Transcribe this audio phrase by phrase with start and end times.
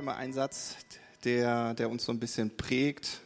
[0.00, 0.76] immer einen Satz,
[1.24, 3.20] der, der uns so ein bisschen prägt.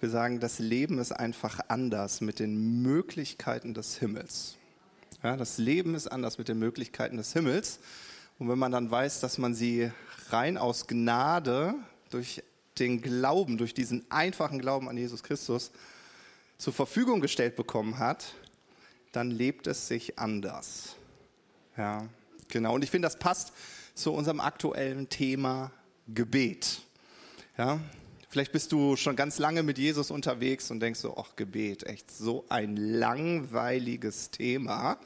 [0.00, 4.56] Wir sagen, das Leben ist einfach anders mit den Möglichkeiten des Himmels.
[5.22, 7.78] Ja, das Leben ist anders mit den Möglichkeiten des Himmels.
[8.38, 9.92] Und wenn man dann weiß, dass man sie
[10.30, 11.74] rein aus Gnade
[12.08, 12.42] durch
[12.78, 15.72] den Glauben, durch diesen einfachen Glauben an Jesus Christus
[16.56, 18.32] zur Verfügung gestellt bekommen hat,
[19.12, 20.96] dann lebt es sich anders.
[21.76, 22.08] Ja,
[22.48, 22.76] genau.
[22.76, 23.52] Und ich finde, das passt
[23.94, 25.70] zu unserem aktuellen Thema
[26.14, 26.82] Gebet.
[27.58, 27.80] Ja,
[28.28, 32.10] vielleicht bist du schon ganz lange mit Jesus unterwegs und denkst so, ach Gebet, echt
[32.10, 34.98] so ein langweiliges Thema.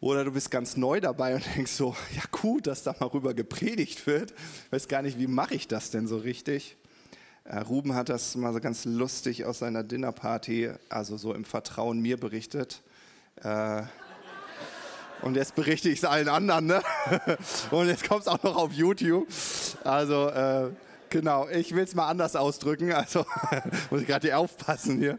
[0.00, 3.32] Oder du bist ganz neu dabei und denkst so, ja gut, dass da mal rüber
[3.32, 4.34] gepredigt wird.
[4.70, 6.76] Weiß gar nicht, wie mache ich das denn so richtig?
[7.44, 12.00] Äh, Ruben hat das mal so ganz lustig aus seiner Dinnerparty, also so im Vertrauen
[12.00, 12.82] mir berichtet.
[13.36, 13.82] Äh,
[15.24, 16.66] und jetzt berichte ich es allen anderen.
[16.66, 16.82] Ne?
[17.70, 19.26] Und jetzt kommt es auch noch auf YouTube.
[19.82, 20.70] Also äh,
[21.08, 22.92] genau, ich will es mal anders ausdrücken.
[22.92, 23.24] Also
[23.90, 25.18] muss ich gerade hier aufpassen hier.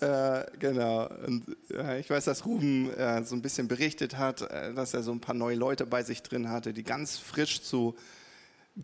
[0.00, 1.08] Äh, genau.
[1.26, 5.02] Und, äh, ich weiß, dass Ruben äh, so ein bisschen berichtet hat, äh, dass er
[5.02, 7.96] so ein paar neue Leute bei sich drin hatte, die ganz frisch zu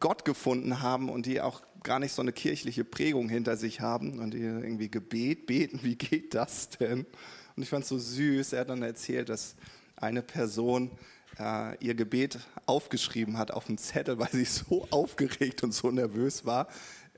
[0.01, 4.19] Gott gefunden haben und die auch gar nicht so eine kirchliche Prägung hinter sich haben
[4.19, 5.79] und die irgendwie Gebet beten.
[5.85, 7.07] Wie geht das denn?
[7.55, 8.53] Und ich fand es so süß.
[8.53, 9.55] Er hat dann erzählt, dass
[10.01, 10.91] eine Person
[11.39, 16.45] äh, ihr Gebet aufgeschrieben hat auf dem Zettel, weil sie so aufgeregt und so nervös
[16.45, 16.69] war.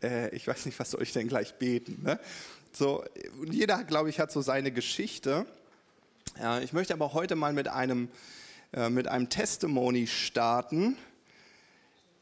[0.02, 2.02] Äh, ich weiß nicht, was soll ich denn gleich beten?
[2.02, 2.18] Ne?
[2.72, 3.04] So,
[3.50, 5.46] jeder, glaube ich, hat so seine Geschichte.
[6.40, 8.08] Äh, ich möchte aber heute mal mit einem,
[8.72, 10.96] äh, mit einem Testimony starten,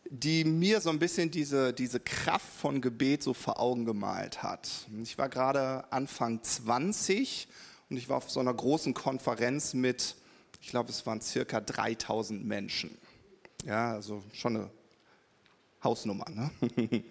[0.05, 4.69] die mir so ein bisschen diese, diese Kraft von Gebet so vor Augen gemalt hat.
[5.03, 7.47] Ich war gerade Anfang 20
[7.89, 10.17] und ich war auf so einer großen Konferenz mit
[10.61, 12.97] ich glaube, es waren circa 3000 Menschen.
[13.65, 14.71] Ja, also schon eine
[15.83, 16.27] Hausnummer.
[16.31, 16.51] Ne?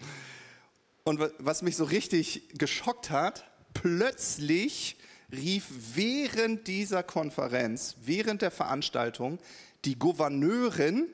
[1.04, 4.98] Und was mich so richtig geschockt hat, plötzlich
[5.32, 5.66] rief
[5.96, 9.40] während dieser Konferenz, während der Veranstaltung,
[9.86, 11.08] die Gouverneurin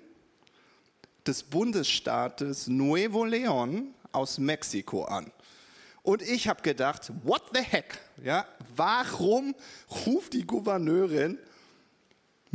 [1.25, 5.31] des Bundesstaates Nuevo León aus Mexiko an.
[6.03, 7.99] Und ich habe gedacht, what the heck?
[8.23, 9.55] Ja, warum
[10.05, 11.39] ruft die Gouverneurin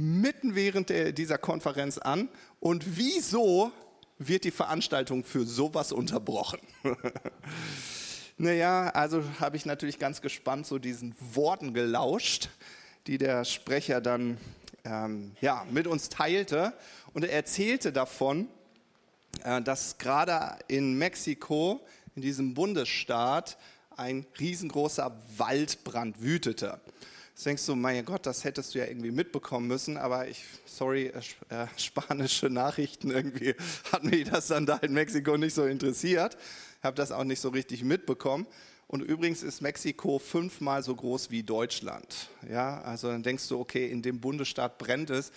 [0.00, 2.28] mitten während der, dieser Konferenz an
[2.58, 3.70] und wieso
[4.18, 6.60] wird die Veranstaltung für sowas unterbrochen?
[8.38, 12.48] naja, also habe ich natürlich ganz gespannt so diesen Worten gelauscht,
[13.06, 14.38] die der Sprecher dann
[14.84, 16.72] ähm, ja, mit uns teilte
[17.12, 18.48] und er erzählte davon,
[19.44, 21.80] äh, dass gerade in Mexiko,
[22.14, 23.58] in diesem Bundesstaat,
[23.96, 26.80] ein riesengroßer Waldbrand wütete.
[27.30, 31.06] Jetzt denkst du, mein Gott, das hättest du ja irgendwie mitbekommen müssen, aber ich, sorry,
[31.06, 31.20] äh,
[31.54, 33.54] äh spanische Nachrichten irgendwie
[33.92, 36.36] hat mich das dann da in Mexiko nicht so interessiert,
[36.82, 38.46] habe das auch nicht so richtig mitbekommen.
[38.86, 42.28] Und übrigens ist Mexiko fünfmal so groß wie Deutschland.
[42.50, 45.30] Ja, also dann denkst du, okay, in dem Bundesstaat brennt es,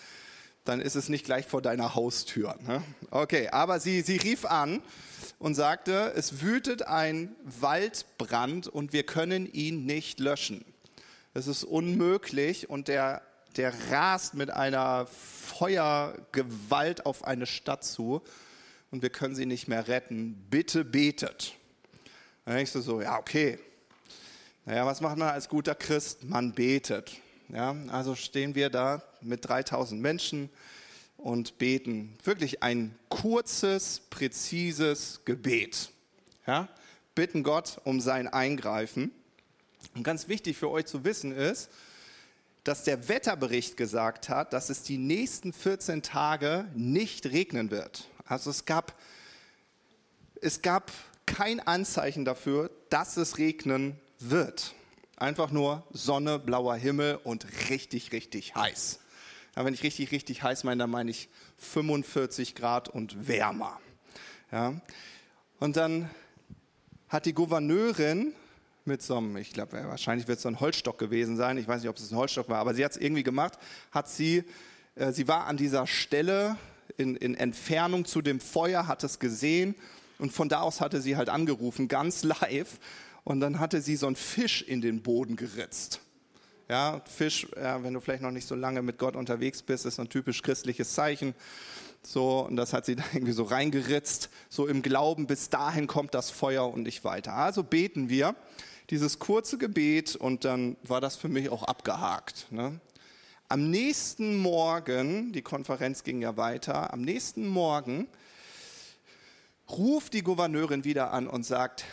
[0.66, 2.56] dann ist es nicht gleich vor deiner Haustür.
[2.66, 2.84] Ne?
[3.12, 4.82] Okay, aber sie, sie rief an
[5.40, 10.66] und sagte, es wütet ein Waldbrand und wir können ihn nicht löschen.
[11.36, 13.24] Es ist unmöglich und der,
[13.56, 18.22] der rast mit einer Feuergewalt auf eine Stadt zu
[18.92, 20.46] und wir können sie nicht mehr retten.
[20.52, 21.56] Bitte betet.
[22.46, 23.58] Dann denkst du so, ja, okay.
[24.66, 26.24] Naja, was macht man als guter Christ?
[26.24, 27.14] Man betet.
[27.50, 30.52] Ja, also stehen wir da mit 3000 Menschen
[31.18, 32.16] und beten.
[32.24, 35.90] Wirklich ein kurzes, präzises Gebet.
[36.46, 36.70] Ja,
[37.16, 39.12] bitten Gott um sein Eingreifen.
[39.96, 41.70] Und ganz wichtig für euch zu wissen ist,
[42.64, 48.08] dass der Wetterbericht gesagt hat, dass es die nächsten 14 Tage nicht regnen wird.
[48.26, 48.98] Also es gab,
[50.42, 50.92] es gab
[51.26, 54.74] kein Anzeichen dafür, dass es regnen wird.
[55.18, 59.00] Einfach nur Sonne, blauer Himmel und richtig, richtig heiß.
[59.56, 63.80] Ja, wenn ich richtig, richtig heiß meine, dann meine ich 45 Grad und wärmer.
[64.52, 64.74] Ja.
[65.60, 66.10] Und dann
[67.10, 68.34] hat die Gouverneurin
[68.86, 71.58] mit so einem, ich glaube, wahrscheinlich wird es so ein Holzstock gewesen sein.
[71.58, 73.58] Ich weiß nicht, ob es ein Holzstock war, aber sie hat es irgendwie gemacht.
[73.92, 74.44] Hat sie,
[74.96, 76.58] äh, sie war an dieser Stelle
[76.98, 79.76] in, in Entfernung zu dem Feuer, hat es gesehen
[80.20, 82.80] und von da aus hatte sie halt angerufen, ganz live.
[83.24, 86.02] Und dann hatte sie so einen Fisch in den Boden geritzt.
[86.70, 89.96] Ja, Fisch, ja, wenn du vielleicht noch nicht so lange mit Gott unterwegs bist, ist
[89.96, 91.34] so ein typisch christliches Zeichen.
[92.02, 96.14] So, und das hat sie da irgendwie so reingeritzt, so im Glauben, bis dahin kommt
[96.14, 97.34] das Feuer und nicht weiter.
[97.34, 98.36] Also beten wir
[98.90, 102.48] dieses kurze Gebet und dann war das für mich auch abgehakt.
[102.52, 102.80] Ne?
[103.50, 108.08] Am nächsten Morgen, die Konferenz ging ja weiter, am nächsten Morgen
[109.70, 111.86] ruft die Gouverneurin wieder an und sagt,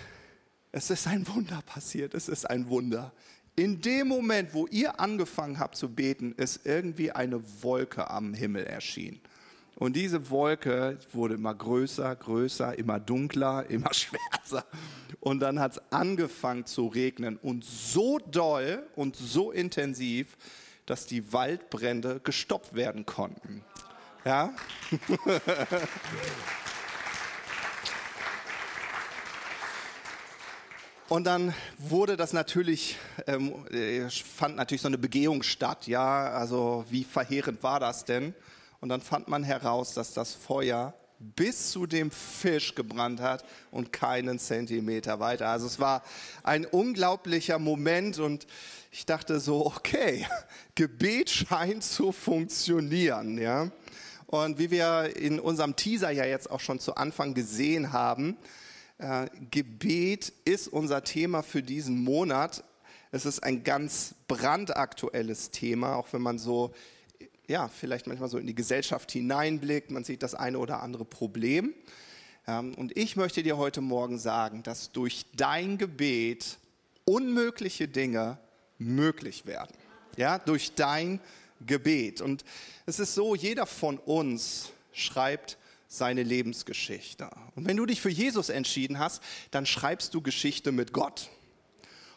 [0.72, 3.12] es ist ein Wunder passiert, es ist ein Wunder.
[3.56, 8.64] In dem Moment, wo ihr angefangen habt zu beten, ist irgendwie eine Wolke am Himmel
[8.64, 9.20] erschienen.
[9.75, 14.64] Und diese Wolke wurde immer größer, größer, immer dunkler, immer schwärzer.
[15.20, 20.37] Und dann hat es angefangen zu regnen und so doll und so intensiv,
[20.87, 23.62] dass die Waldbrände gestoppt werden konnten.
[24.25, 24.55] Ja?
[31.08, 32.96] Und dann wurde das natürlich,
[33.26, 38.32] ähm, äh, fand natürlich so eine Begehung statt, ja, also wie verheerend war das denn?
[38.81, 43.93] Und dann fand man heraus, dass das Feuer bis zu dem Fisch gebrannt hat und
[43.93, 45.49] keinen Zentimeter weiter.
[45.49, 46.02] Also es war
[46.43, 48.46] ein unglaublicher Moment und
[48.90, 50.26] ich dachte so, okay,
[50.75, 53.70] Gebet scheint zu funktionieren, ja.
[54.26, 58.37] Und wie wir in unserem Teaser ja jetzt auch schon zu Anfang gesehen haben,
[58.99, 62.64] äh, Gebet ist unser Thema für diesen Monat.
[63.11, 66.73] Es ist ein ganz brandaktuelles Thema, auch wenn man so,
[67.50, 69.91] ja, vielleicht manchmal so in die Gesellschaft hineinblickt.
[69.91, 71.75] Man sieht das eine oder andere Problem.
[72.47, 76.58] Ähm, und ich möchte dir heute Morgen sagen, dass durch dein Gebet
[77.05, 78.38] unmögliche Dinge
[78.79, 79.75] möglich werden.
[80.17, 81.20] Ja, durch dein
[81.67, 82.20] Gebet.
[82.20, 82.44] Und
[82.87, 85.58] es ist so, jeder von uns schreibt
[85.88, 87.29] seine Lebensgeschichte.
[87.56, 91.29] Und wenn du dich für Jesus entschieden hast, dann schreibst du Geschichte mit Gott.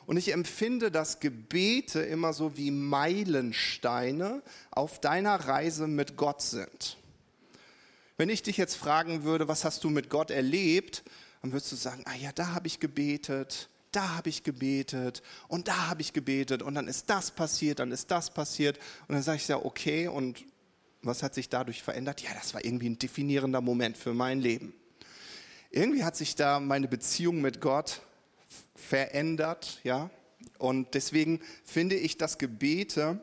[0.06, 4.42] Und ich empfinde, dass Gebete immer so wie Meilensteine
[4.72, 6.98] auf deiner Reise mit Gott sind.
[8.18, 11.04] Wenn ich dich jetzt fragen würde, was hast du mit Gott erlebt,
[11.42, 15.68] dann würdest du sagen, ah ja, da habe ich gebetet, da habe ich gebetet und
[15.68, 18.78] da habe ich gebetet und dann ist das passiert, dann ist das passiert
[19.08, 20.46] und dann sage ich ja, okay, und
[21.02, 22.22] was hat sich dadurch verändert?
[22.22, 24.74] Ja, das war irgendwie ein definierender Moment für mein Leben.
[25.70, 28.02] Irgendwie hat sich da meine Beziehung mit Gott
[28.76, 30.10] verändert, ja.
[30.58, 33.20] Und deswegen finde ich, dass Gebete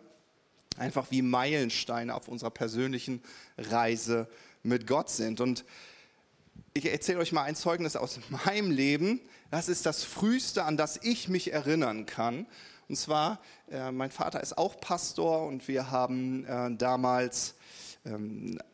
[0.77, 3.23] einfach wie Meilensteine auf unserer persönlichen
[3.59, 4.29] Reise
[4.62, 5.41] mit Gott sind.
[5.41, 5.65] Und
[6.73, 9.21] ich erzähle euch mal ein Zeugnis aus meinem Leben.
[9.50, 12.47] Das ist das Früheste, an das ich mich erinnern kann.
[12.88, 13.41] Und zwar,
[13.71, 17.55] äh, mein Vater ist auch Pastor und wir haben äh, damals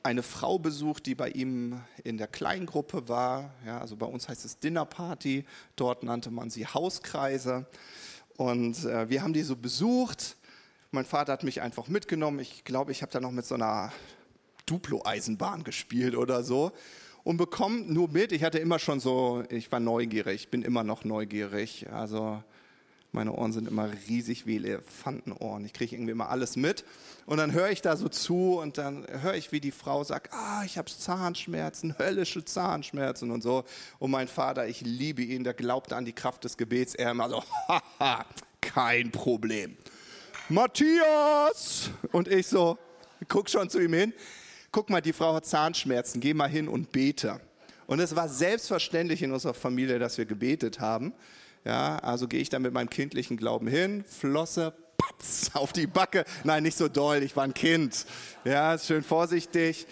[0.03, 3.55] eine Frau besucht, die bei ihm in der Kleingruppe war.
[3.67, 5.45] Ja, also bei uns heißt es Dinnerparty,
[5.75, 7.67] dort nannte man sie Hauskreise.
[8.37, 10.37] Und äh, wir haben die so besucht.
[10.93, 12.39] Mein Vater hat mich einfach mitgenommen.
[12.39, 13.93] Ich glaube, ich habe da noch mit so einer
[14.67, 16.73] Duplo-Eisenbahn gespielt oder so.
[17.25, 21.05] Und bekomme nur mit, ich hatte immer schon so, ich war neugierig, bin immer noch
[21.05, 21.91] neugierig.
[21.91, 22.43] Also
[23.17, 25.65] meine Ohren sind immer riesig wie Elefantenohren.
[25.65, 26.85] Ich kriege irgendwie immer alles mit.
[27.25, 30.33] Und dann höre ich da so zu und dann höre ich, wie die Frau sagt,
[30.33, 33.65] ah, ich habe Zahnschmerzen, höllische Zahnschmerzen und so.
[33.99, 36.95] Und mein Vater, ich liebe ihn, der glaubte an die Kraft des Gebets.
[36.95, 38.25] Er immer so, haha,
[38.61, 39.77] kein Problem.
[40.49, 41.91] Matthias!
[42.13, 42.79] Und ich so,
[43.29, 44.13] guck schon zu ihm hin.
[44.71, 47.41] Guck mal, die Frau hat Zahnschmerzen, geh mal hin und bete.
[47.87, 51.15] Und es war selbstverständlich in unserer Familie, dass wir gebetet haben.
[51.67, 56.25] Ja, also gehe ich dann mit meinem kindlichen Glauben hin, Flosse, patz, auf die Backe.
[56.45, 58.07] Nein, nicht so doll, ich war ein Kind.
[58.45, 59.89] Ja, schön vorsichtig.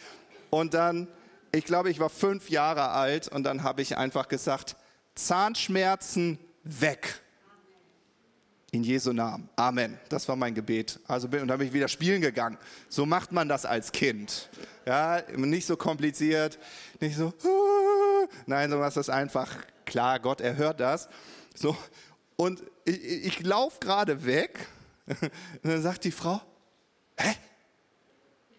[0.51, 1.09] Und dann,
[1.51, 4.77] ich glaube, ich war fünf Jahre alt und dann habe ich einfach gesagt,
[5.17, 7.21] Zahnschmerzen weg.
[8.71, 9.49] In Jesu Namen.
[9.57, 9.99] Amen.
[10.09, 11.01] Das war mein Gebet.
[11.09, 12.57] Also bin, und dann bin ich wieder spielen gegangen.
[12.89, 14.49] So macht man das als Kind.
[14.87, 16.57] Ja, nicht so kompliziert,
[17.01, 17.33] nicht so,
[18.47, 20.21] nein, so was ist einfach klar.
[20.21, 21.09] Gott erhört das.
[21.55, 21.77] So,
[22.37, 24.67] und ich, ich laufe gerade weg
[25.07, 25.31] und
[25.63, 26.41] dann sagt die Frau,
[27.17, 27.35] hä?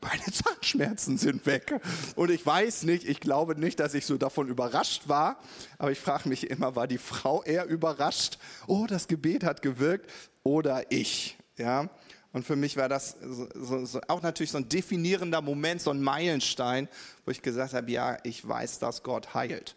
[0.02, 1.82] Meine Zahnschmerzen sind weg.
[2.16, 5.40] Und ich weiß nicht, ich glaube nicht, dass ich so davon überrascht war,
[5.80, 8.38] aber ich frage mich immer, war die Frau eher überrascht,
[8.68, 10.12] oh, das Gebet hat gewirkt,
[10.44, 11.38] oder ich?
[11.58, 11.90] Ja,
[12.34, 16.02] und für mich war das so, so, auch natürlich so ein definierender Moment, so ein
[16.02, 16.90] Meilenstein,
[17.24, 19.76] wo ich gesagt habe, ja, ich weiß, dass Gott heilt.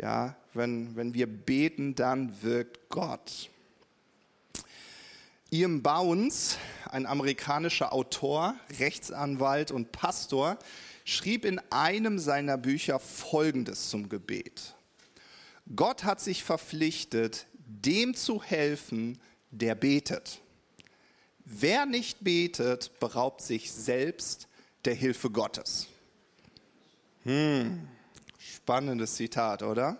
[0.00, 3.50] Ja, wenn, wenn wir beten, dann wirkt Gott.
[5.50, 6.58] Ian Bounds,
[6.90, 10.58] ein amerikanischer Autor, Rechtsanwalt und Pastor,
[11.04, 14.74] schrieb in einem seiner Bücher Folgendes zum Gebet.
[15.74, 19.18] Gott hat sich verpflichtet, dem zu helfen,
[19.50, 20.40] der betet.
[21.44, 24.48] Wer nicht betet, beraubt sich selbst
[24.84, 25.88] der Hilfe Gottes.
[27.24, 27.88] Hm.
[28.68, 29.96] Spannendes Zitat, oder?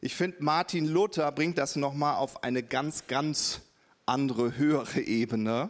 [0.00, 3.60] Ich finde, Martin Luther bringt das nochmal auf eine ganz, ganz
[4.06, 5.68] andere, höhere Ebene.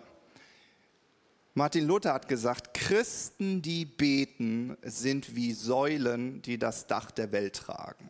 [1.55, 7.57] Martin Luther hat gesagt, Christen, die beten, sind wie Säulen, die das Dach der Welt
[7.57, 8.09] tragen.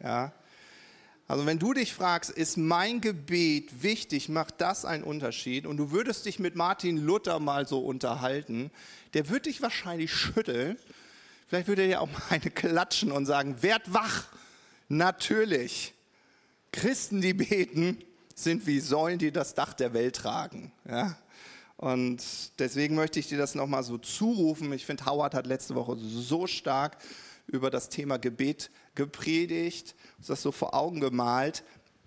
[0.00, 0.32] Ja?
[1.26, 5.66] Also wenn du dich fragst, ist mein Gebet wichtig, macht das einen Unterschied?
[5.66, 8.70] Und du würdest dich mit Martin Luther mal so unterhalten,
[9.12, 10.78] der würde dich wahrscheinlich schütteln.
[11.54, 14.26] Vielleicht würde er dir auch mal eine klatschen und sagen, werd wach.
[14.88, 15.94] Natürlich.
[16.72, 18.02] Christen, die beten,
[18.34, 20.72] sind wie Säulen, die das Dach der Welt tragen.
[20.84, 21.16] Ja?
[21.76, 22.24] Und
[22.58, 24.72] deswegen möchte ich dir das nochmal so zurufen.
[24.72, 26.96] Ich finde, Howard hat letzte Woche so stark
[27.46, 29.94] über das Thema Gebet gepredigt,
[30.26, 31.62] das so vor Augen gemalt.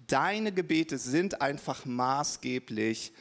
[0.08, 3.14] Deine Gebete sind einfach maßgeblich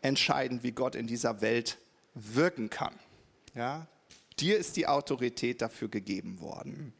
[0.00, 1.76] entscheidend, wie Gott in dieser Welt
[2.14, 2.94] wirken kann.
[3.56, 3.88] Ja?
[4.38, 6.92] Dir ist die Autorität dafür gegeben worden.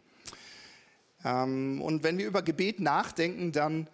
[1.25, 3.89] Ähm, und wenn wir über Gebet nachdenken, dann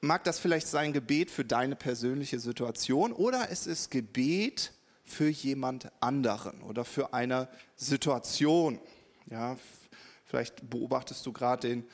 [0.00, 4.72] mag das vielleicht sein Gebet für deine persönliche Situation oder es ist Gebet
[5.04, 8.80] für jemand anderen oder für eine Situation.
[9.30, 9.56] Ja,
[10.24, 11.84] vielleicht beobachtest du gerade den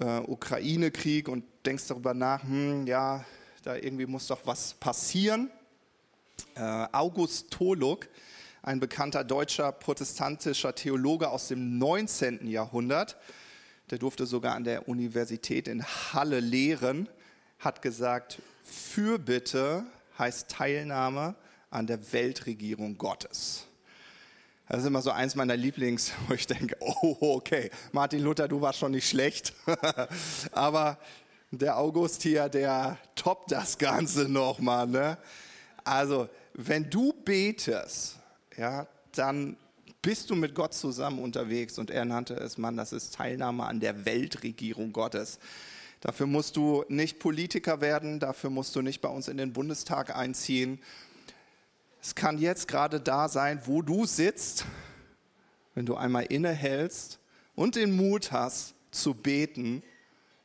[0.00, 3.24] äh, Ukraine-Krieg und denkst darüber nach, hm, ja,
[3.62, 5.50] da irgendwie muss doch was passieren.
[6.54, 6.60] Äh,
[6.92, 8.08] August Toluk,
[8.62, 12.46] ein bekannter deutscher protestantischer Theologe aus dem 19.
[12.46, 13.16] Jahrhundert,
[13.90, 17.08] der durfte sogar an der Universität in Halle lehren,
[17.58, 19.84] hat gesagt, Fürbitte
[20.18, 21.34] heißt Teilnahme
[21.70, 23.66] an der Weltregierung Gottes.
[24.68, 28.60] Das ist immer so eins meiner Lieblings, wo ich denke, oh, okay, Martin Luther, du
[28.60, 29.52] warst schon nicht schlecht.
[30.52, 30.98] Aber
[31.50, 34.86] der August hier, der toppt das Ganze nochmal.
[34.86, 35.18] Ne?
[35.84, 38.16] Also, wenn du betest,
[38.56, 39.56] ja, dann
[40.02, 43.80] bist du mit Gott zusammen unterwegs und er nannte es, Mann, das ist Teilnahme an
[43.80, 45.38] der Weltregierung Gottes.
[46.00, 50.14] Dafür musst du nicht Politiker werden, dafür musst du nicht bei uns in den Bundestag
[50.16, 50.80] einziehen.
[52.02, 54.64] Es kann jetzt gerade da sein, wo du sitzt,
[55.76, 57.20] wenn du einmal innehältst
[57.54, 59.84] und den Mut hast zu beten,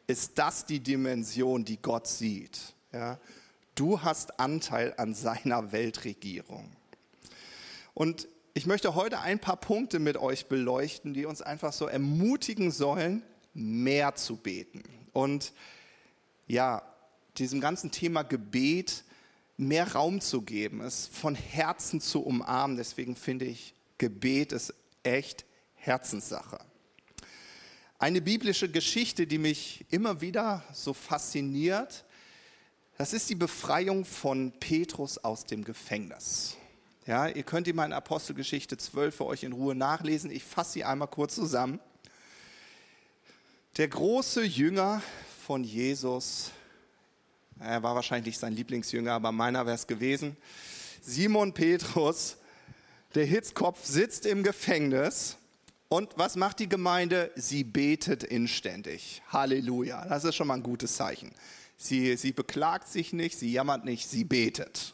[0.06, 2.60] ist das die Dimension, die Gott sieht.
[2.94, 3.20] Ja?
[3.74, 6.72] Du hast Anteil an seiner Weltregierung.
[7.98, 12.70] Und ich möchte heute ein paar Punkte mit euch beleuchten, die uns einfach so ermutigen
[12.70, 13.24] sollen,
[13.56, 14.84] mehr zu beten.
[15.14, 15.52] Und
[16.46, 16.84] ja,
[17.40, 19.04] diesem ganzen Thema Gebet
[19.58, 22.78] mehr Raum zu geben, es von Herzen zu umarmen.
[22.78, 26.60] Deswegen finde ich, Gebet ist echt Herzenssache.
[27.98, 32.06] Eine biblische Geschichte, die mich immer wieder so fasziniert,
[33.00, 36.58] das ist die Befreiung von Petrus aus dem Gefängnis.
[37.08, 40.30] Ja, ihr könnt die mal in Apostelgeschichte 12 für euch in Ruhe nachlesen.
[40.30, 41.80] Ich fasse sie einmal kurz zusammen.
[43.78, 45.02] Der große Jünger
[45.46, 46.52] von Jesus,
[47.62, 50.36] er war wahrscheinlich nicht sein Lieblingsjünger, aber meiner wäre es gewesen.
[51.02, 52.36] Simon Petrus,
[53.16, 55.38] der Hitzkopf, sitzt im Gefängnis.
[55.88, 57.32] Und was macht die Gemeinde?
[57.36, 59.22] Sie betet inständig.
[59.30, 60.06] Halleluja.
[60.10, 61.32] Das ist schon mal ein gutes Zeichen.
[61.78, 64.94] Sie, sie beklagt sich nicht, sie jammert nicht, sie betet.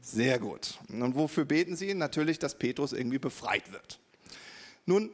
[0.00, 0.78] Sehr gut.
[0.88, 1.94] Und wofür beten sie?
[1.94, 3.98] Natürlich, dass Petrus irgendwie befreit wird.
[4.86, 5.10] Nun,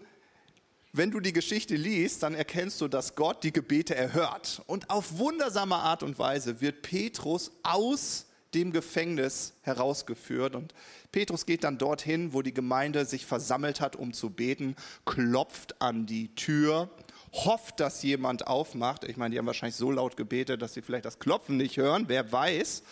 [0.93, 4.63] wenn du die Geschichte liest, dann erkennst du, dass Gott die Gebete erhört.
[4.69, 10.55] Und auf wundersame Art und Weise wird Petrus aus dem Gefängnis herausgeführt.
[10.55, 10.73] Und
[11.11, 16.07] Petrus geht dann dorthin, wo die Gemeinde sich versammelt hat, um zu beten, klopft an
[16.07, 16.89] die Tür,
[17.33, 19.03] hofft, dass jemand aufmacht.
[19.03, 22.05] Ich meine, die haben wahrscheinlich so laut gebetet, dass sie vielleicht das Klopfen nicht hören,
[22.07, 22.85] wer weiß.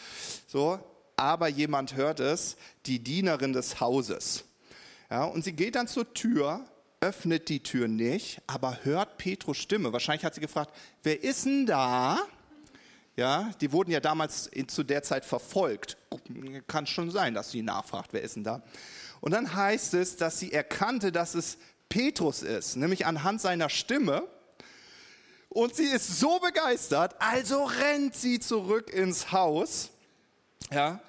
[0.48, 0.80] So,
[1.16, 4.44] aber jemand hört es, die Dienerin des Hauses.
[5.10, 6.64] Ja, und sie geht dann zur Tür,
[7.00, 9.92] öffnet die Tür nicht, aber hört Petrus Stimme.
[9.92, 12.18] Wahrscheinlich hat sie gefragt, wer ist denn da?
[13.16, 15.98] Ja, die wurden ja damals zu der Zeit verfolgt.
[16.66, 18.62] Kann schon sein, dass sie nachfragt, wer ist denn da?
[19.20, 24.26] Und dann heißt es, dass sie erkannte, dass es Petrus ist, nämlich anhand seiner Stimme.
[25.50, 29.91] Und sie ist so begeistert, also rennt sie zurück ins Haus
[30.70, 31.00] ja,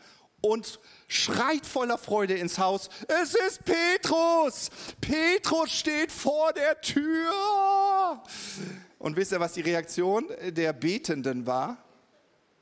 [0.41, 4.69] und schreit voller Freude ins Haus, es ist Petrus,
[5.00, 8.22] Petrus steht vor der Tür.
[9.00, 11.77] Und wisst ihr, was die Reaktion der Betenden war?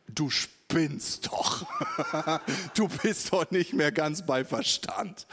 [0.08, 1.66] Du spinnst doch,
[2.76, 5.26] du bist doch nicht mehr ganz bei Verstand.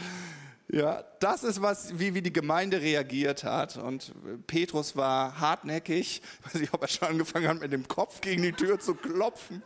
[0.71, 3.79] Ja, das ist was, wie, wie die Gemeinde reagiert hat.
[3.79, 4.13] Und
[4.47, 6.21] Petrus war hartnäckig.
[6.21, 8.95] Ich weiß nicht, ob er schon angefangen hat, mit dem Kopf gegen die Tür zu
[8.95, 9.63] klopfen.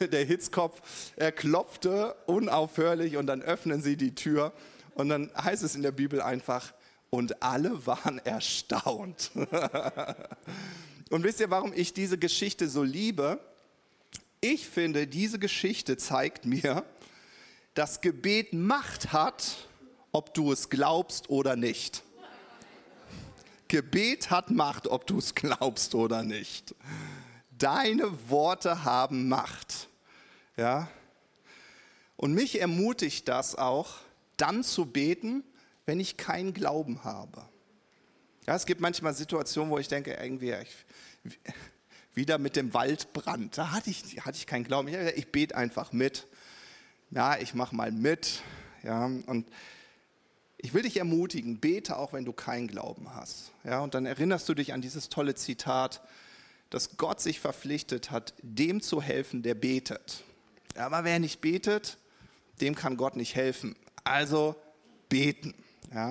[0.00, 0.82] Der Hitzkopf,
[1.14, 4.52] er klopfte unaufhörlich und dann öffnen sie die Tür.
[4.94, 6.72] Und dann heißt es in der Bibel einfach,
[7.14, 9.30] und alle waren erstaunt.
[11.10, 13.38] und wisst ihr, warum ich diese Geschichte so liebe?
[14.40, 16.84] Ich finde, diese Geschichte zeigt mir,
[17.74, 19.68] dass Gebet Macht hat,
[20.12, 22.02] ob du es glaubst oder nicht.
[23.68, 26.74] Gebet hat Macht, ob du es glaubst oder nicht.
[27.50, 29.88] Deine Worte haben Macht.
[30.56, 30.88] Ja?
[32.16, 33.96] Und mich ermutigt das auch,
[34.36, 35.42] dann zu beten,
[35.86, 37.42] wenn ich keinen Glauben habe.
[38.46, 41.32] Ja, es gibt manchmal Situationen, wo ich denke, irgendwie, ich,
[42.14, 44.88] wieder mit dem Waldbrand, da hatte ich, hatte ich keinen Glauben.
[44.88, 46.26] Ich, ich bete einfach mit.
[47.10, 48.42] Ja, ich mache mal mit.
[48.82, 49.46] Ja, und
[50.62, 53.50] ich will dich ermutigen, bete auch, wenn du keinen Glauben hast.
[53.64, 56.00] Ja, und dann erinnerst du dich an dieses tolle Zitat,
[56.70, 60.22] dass Gott sich verpflichtet hat, dem zu helfen, der betet.
[60.76, 61.98] Aber wer nicht betet,
[62.60, 63.76] dem kann Gott nicht helfen.
[64.04, 64.54] Also
[65.08, 65.52] beten.
[65.92, 66.10] Ja.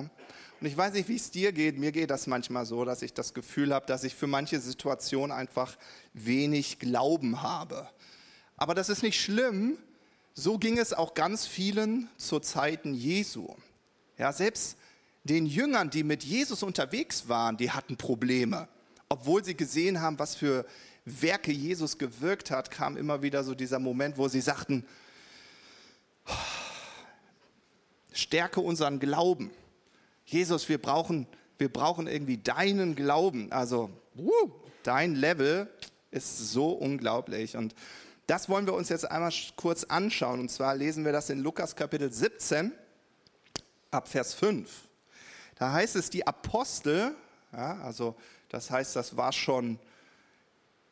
[0.60, 1.78] Und ich weiß nicht, wie es dir geht.
[1.78, 5.32] Mir geht das manchmal so, dass ich das Gefühl habe, dass ich für manche Situationen
[5.32, 5.76] einfach
[6.12, 7.88] wenig Glauben habe.
[8.56, 9.78] Aber das ist nicht schlimm.
[10.34, 13.56] So ging es auch ganz vielen zu Zeiten Jesu.
[14.18, 14.76] Ja, selbst
[15.24, 18.68] den Jüngern, die mit Jesus unterwegs waren, die hatten Probleme.
[19.08, 20.66] Obwohl sie gesehen haben, was für
[21.04, 24.84] Werke Jesus gewirkt hat, kam immer wieder so dieser Moment, wo sie sagten,
[28.12, 29.50] stärke unseren Glauben.
[30.24, 31.26] Jesus, wir brauchen,
[31.58, 33.50] wir brauchen irgendwie deinen Glauben.
[33.52, 34.50] Also, uh,
[34.82, 35.68] dein Level
[36.10, 37.56] ist so unglaublich.
[37.56, 37.74] Und
[38.26, 40.40] das wollen wir uns jetzt einmal kurz anschauen.
[40.40, 42.72] Und zwar lesen wir das in Lukas Kapitel 17
[43.92, 44.88] ab Vers 5.
[45.56, 47.14] Da heißt es, die Apostel,
[47.52, 48.16] ja, also
[48.48, 49.78] das heißt, das war schon,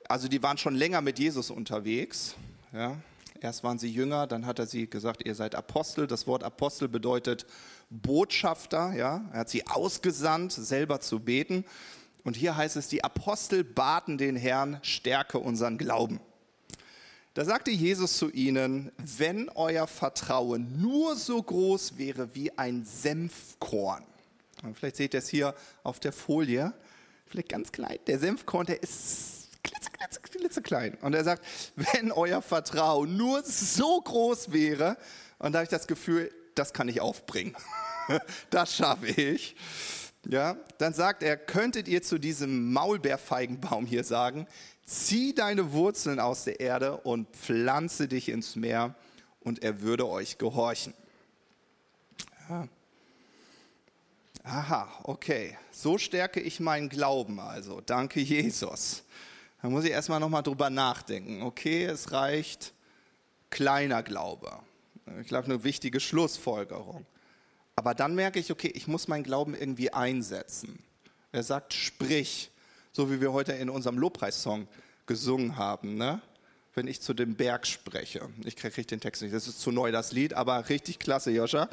[0.09, 2.35] also die waren schon länger mit Jesus unterwegs.
[2.73, 2.97] Ja.
[3.40, 6.07] Erst waren sie Jünger, dann hat er sie gesagt, ihr seid Apostel.
[6.07, 7.47] Das Wort Apostel bedeutet
[7.88, 8.92] Botschafter.
[8.92, 9.23] Ja?
[9.33, 11.64] Er hat sie ausgesandt, selber zu beten.
[12.23, 16.21] Und hier heißt es, die Apostel baten den Herrn, stärke unseren Glauben.
[17.40, 24.05] Da sagte Jesus zu ihnen, wenn euer Vertrauen nur so groß wäre wie ein Senfkorn.
[24.74, 26.74] Vielleicht seht ihr es hier auf der Folie.
[27.24, 27.98] Vielleicht ganz klein.
[28.09, 29.48] Der Senfkorn, der ist
[30.22, 30.98] klitzeklein.
[31.00, 31.42] Und er sagt,
[31.76, 34.98] wenn euer Vertrauen nur so groß wäre,
[35.38, 37.57] und da habe ich das Gefühl, das kann ich aufbringen.
[38.50, 39.57] das schaffe ich.
[40.26, 44.46] Ja, dann sagt er, könntet ihr zu diesem Maulbeerfeigenbaum hier sagen,
[44.90, 48.94] zieh deine Wurzeln aus der Erde und pflanze dich ins Meer
[49.40, 50.94] und er würde euch gehorchen.
[54.42, 55.57] Aha, okay.
[55.70, 57.81] So stärke ich meinen Glauben also.
[57.81, 59.05] Danke, Jesus.
[59.62, 61.42] Da muss ich erstmal nochmal drüber nachdenken.
[61.42, 62.72] Okay, es reicht
[63.50, 64.50] kleiner Glaube.
[65.20, 67.07] Ich glaube, eine wichtige Schlussfolgerung.
[67.76, 70.83] Aber dann merke ich, okay, ich muss meinen Glauben irgendwie einsetzen.
[71.31, 72.50] Er sagt, sprich,
[72.92, 74.68] so wie wir heute in unserem Lobpreissong
[75.07, 76.20] gesungen haben, ne?
[76.74, 78.29] wenn ich zu dem Berg spreche.
[78.44, 81.68] Ich kriege den Text nicht, das ist zu neu, das Lied, aber richtig klasse, Joscha.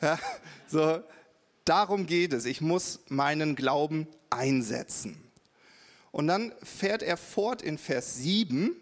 [0.00, 0.18] Ja,
[0.66, 1.02] so,
[1.64, 2.44] darum geht es.
[2.44, 5.22] Ich muss meinen Glauben einsetzen.
[6.10, 8.74] Und dann fährt er fort in Vers 7.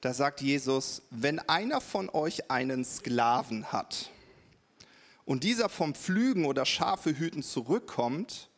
[0.00, 4.10] Da sagt Jesus, wenn einer von euch einen Sklaven hat
[5.24, 8.48] und dieser vom Pflügen oder Schafe hüten zurückkommt,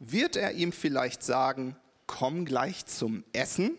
[0.00, 3.76] wird er ihm vielleicht sagen, komm gleich zum Essen.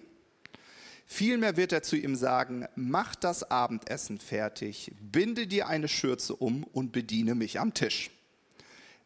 [1.05, 6.63] Vielmehr wird er zu ihm sagen, mach das Abendessen fertig, binde dir eine Schürze um
[6.63, 8.12] und bediene mich am Tisch.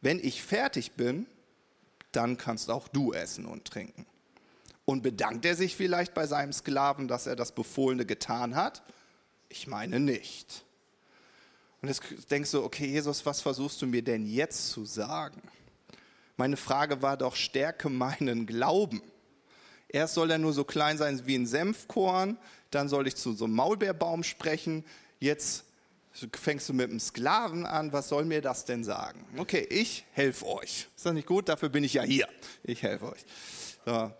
[0.01, 1.25] Wenn ich fertig bin,
[2.11, 4.05] dann kannst auch du essen und trinken.
[4.85, 8.83] Und bedankt er sich vielleicht bei seinem Sklaven, dass er das Befohlene getan hat?
[9.49, 10.63] Ich meine nicht.
[11.81, 15.41] Und jetzt denkst du, okay, Jesus, was versuchst du mir denn jetzt zu sagen?
[16.37, 19.01] Meine Frage war doch, stärke meinen Glauben.
[19.87, 22.37] Erst soll er nur so klein sein wie ein Senfkorn,
[22.71, 24.83] dann soll ich zu so einem Maulbeerbaum sprechen,
[25.19, 25.65] jetzt
[26.33, 29.25] fängst du mit einem Sklaven an, was soll mir das denn sagen?
[29.37, 30.87] Okay, ich helfe euch.
[30.95, 31.49] Ist das nicht gut?
[31.49, 32.27] Dafür bin ich ja hier.
[32.63, 33.25] Ich helfe euch.
[33.85, 34.11] So.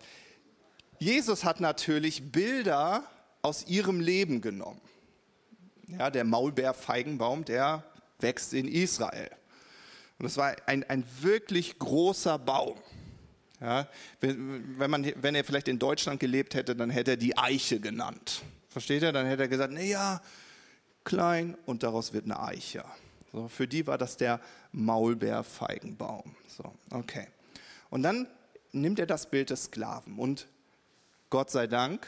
[0.98, 3.04] Jesus hat natürlich Bilder
[3.42, 4.80] aus ihrem Leben genommen.
[5.86, 7.84] Ja, der Maulbeerfeigenbaum, der
[8.18, 9.30] wächst in Israel.
[10.18, 12.78] Und es war ein, ein wirklich großer Baum.
[13.60, 13.88] Ja,
[14.20, 17.80] wenn, wenn, man, wenn er vielleicht in Deutschland gelebt hätte, dann hätte er die Eiche
[17.80, 18.42] genannt.
[18.68, 19.12] Versteht ihr?
[19.12, 20.20] Dann hätte er gesagt, naja,
[21.04, 22.84] klein und daraus wird eine Eiche.
[23.32, 24.40] So, für die war das der
[24.72, 26.36] Maulbeerfeigenbaum.
[26.48, 27.28] So, okay.
[27.88, 28.26] Und dann
[28.72, 30.46] nimmt er das Bild des Sklaven und
[31.30, 32.06] Gott sei Dank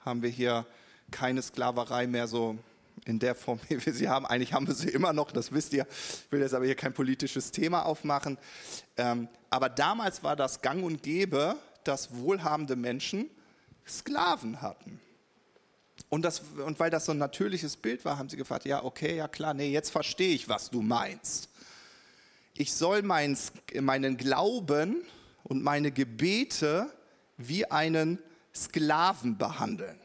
[0.00, 0.66] haben wir hier
[1.10, 2.58] keine Sklaverei mehr so
[3.04, 4.26] in der Form, wie wir sie haben.
[4.26, 5.86] Eigentlich haben wir sie immer noch, das wisst ihr.
[5.90, 8.38] Ich will jetzt aber hier kein politisches Thema aufmachen.
[8.96, 13.30] Ähm, aber damals war das gang und gäbe, dass wohlhabende Menschen
[13.86, 15.00] Sklaven hatten.
[16.08, 19.16] und, das, und weil das so ein natürliches Bild war, haben sie gefragt, ja, okay,
[19.16, 21.48] ja klar, nee, jetzt verstehe ich, was du meinst.
[22.54, 23.36] Ich soll mein,
[23.80, 25.04] meinen Glauben
[25.44, 26.90] und meine Gebete
[27.36, 28.18] wie einen
[28.54, 30.00] Sklaven behandeln.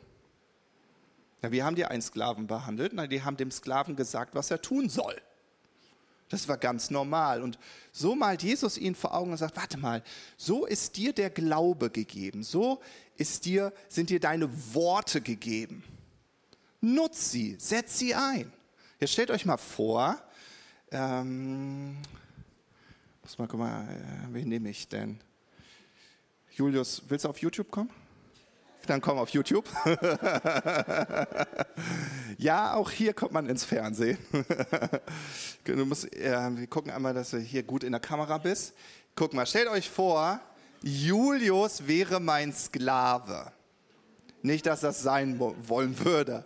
[1.42, 2.94] Ja, wie haben die einen Sklaven behandelt?
[2.94, 5.16] Na, die haben dem Sklaven gesagt, was er tun soll.
[6.30, 7.42] Das war ganz normal.
[7.42, 7.60] Und
[7.92, 10.04] so malt Jesus ihn vor Augen und sagt, warte mal,
[10.38, 12.82] so ist dir der Glaube gegeben, so
[13.18, 15.84] ist dir, sind dir deine Worte gegeben.
[16.80, 18.52] Nutz sie, setz sie ein.
[19.00, 20.22] Jetzt stellt euch mal vor,
[20.92, 21.98] ähm,
[23.24, 25.20] muss mal, guck mal, äh, wen nehme ich denn?
[26.52, 27.90] Julius, willst du auf YouTube kommen?
[28.88, 29.66] Dann komm auf YouTube.
[32.38, 34.18] ja, auch hier kommt man ins Fernsehen.
[35.66, 38.74] du musst, äh, wir gucken einmal, dass du hier gut in der Kamera bist.
[39.16, 40.40] Guck mal, stellt euch vor,
[40.82, 43.52] Julius wäre mein Sklave.
[44.42, 46.44] Nicht, dass das sein wollen würde.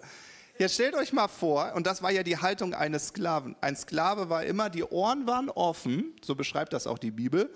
[0.58, 3.56] Jetzt stellt euch mal vor, und das war ja die Haltung eines Sklaven.
[3.62, 7.50] Ein Sklave war immer, die Ohren waren offen, so beschreibt das auch die Bibel.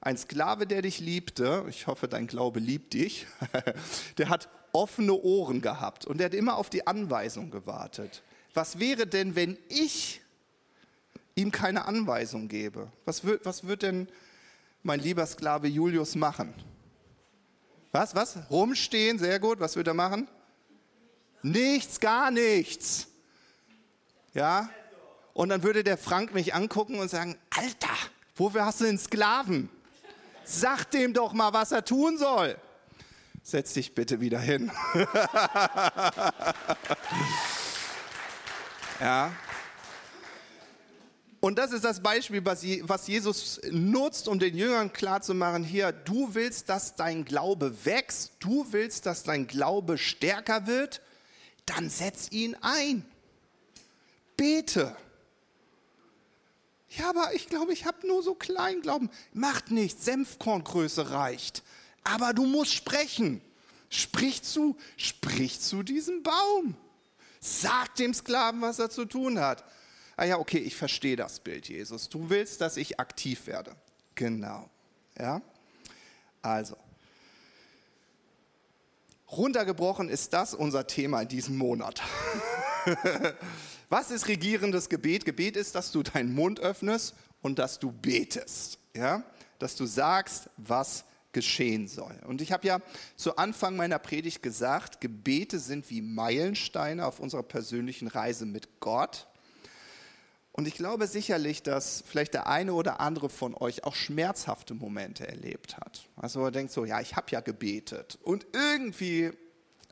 [0.00, 3.26] Ein Sklave, der dich liebte, ich hoffe, dein Glaube liebt dich,
[4.18, 8.22] der hat offene Ohren gehabt und der hat immer auf die Anweisung gewartet.
[8.54, 10.20] Was wäre denn, wenn ich
[11.34, 12.90] ihm keine Anweisung gebe?
[13.04, 14.08] Was wird, was wird denn
[14.82, 16.54] mein lieber Sklave Julius machen?
[17.92, 18.38] Was, was?
[18.50, 19.60] Rumstehen, sehr gut.
[19.60, 20.28] Was wird er machen?
[21.42, 23.08] Nichts, gar nichts.
[24.34, 24.68] Ja?
[25.32, 27.94] Und dann würde der Frank mich angucken und sagen, Alter,
[28.36, 29.70] wofür hast du den Sklaven?
[30.50, 32.56] Sag dem doch mal, was er tun soll.
[33.42, 34.72] Setz dich bitte wieder hin.
[39.00, 39.30] ja.
[41.40, 46.70] Und das ist das Beispiel, was Jesus nutzt, um den Jüngern klarzumachen, hier, du willst,
[46.70, 51.02] dass dein Glaube wächst, du willst, dass dein Glaube stärker wird,
[51.66, 53.04] dann setz ihn ein.
[54.38, 54.96] Bete.
[56.90, 59.10] Ja, aber ich glaube, ich habe nur so klein Glauben.
[59.32, 61.62] Macht nichts, Senfkorngröße reicht.
[62.04, 63.40] Aber du musst sprechen.
[63.90, 66.76] Sprich zu, sprich zu diesem Baum.
[67.40, 69.64] Sag dem Sklaven, was er zu tun hat
[70.18, 72.08] ah ja, okay, ich verstehe das Bild, Jesus.
[72.08, 73.74] Du willst, dass ich aktiv werde.
[74.16, 74.68] Genau.
[75.16, 75.40] Ja?
[76.42, 76.76] Also,
[79.30, 82.02] runtergebrochen ist das unser Thema in diesem Monat.
[83.88, 85.24] Was ist regierendes Gebet?
[85.24, 88.78] Gebet ist, dass du deinen Mund öffnest und dass du betest.
[88.94, 89.22] Ja?
[89.58, 92.18] Dass du sagst, was geschehen soll.
[92.26, 92.80] Und ich habe ja
[93.16, 99.26] zu Anfang meiner Predigt gesagt, Gebete sind wie Meilensteine auf unserer persönlichen Reise mit Gott.
[100.52, 105.28] Und ich glaube sicherlich, dass vielleicht der eine oder andere von euch auch schmerzhafte Momente
[105.28, 106.08] erlebt hat.
[106.16, 109.30] Also er denkt so, ja, ich habe ja gebetet und irgendwie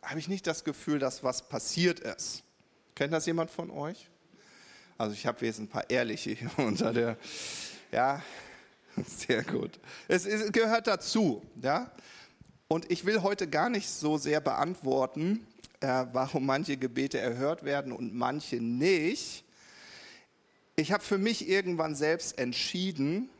[0.03, 2.43] habe ich nicht das Gefühl, dass was passiert ist.
[2.97, 4.09] Kennt das jemand von euch?
[4.99, 7.17] Also ich habe jetzt ein paar ehrliche hier unter der,
[7.93, 8.21] ja,
[9.07, 9.79] sehr gut.
[10.09, 11.89] Es, es gehört dazu, ja.
[12.67, 15.47] Und ich will heute gar nicht so sehr beantworten,
[15.79, 19.45] äh, warum manche Gebete erhört werden und manche nicht
[20.79, 23.31] ich habe für mich irgendwann selbst entschieden,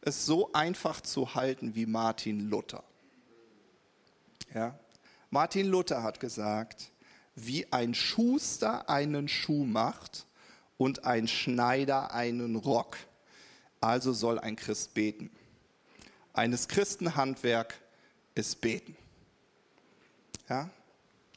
[0.00, 2.82] es so einfach zu halten wie Martin Luther.
[4.52, 4.76] Ja?
[5.30, 6.90] Martin Luther hat gesagt,
[7.36, 10.26] wie ein Schuster einen Schuh macht
[10.76, 12.96] und ein Schneider einen Rock,
[13.80, 15.30] also soll ein Christ beten.
[16.32, 17.80] Eines Christenhandwerk
[18.34, 18.96] ist beten.
[20.48, 20.70] Ja?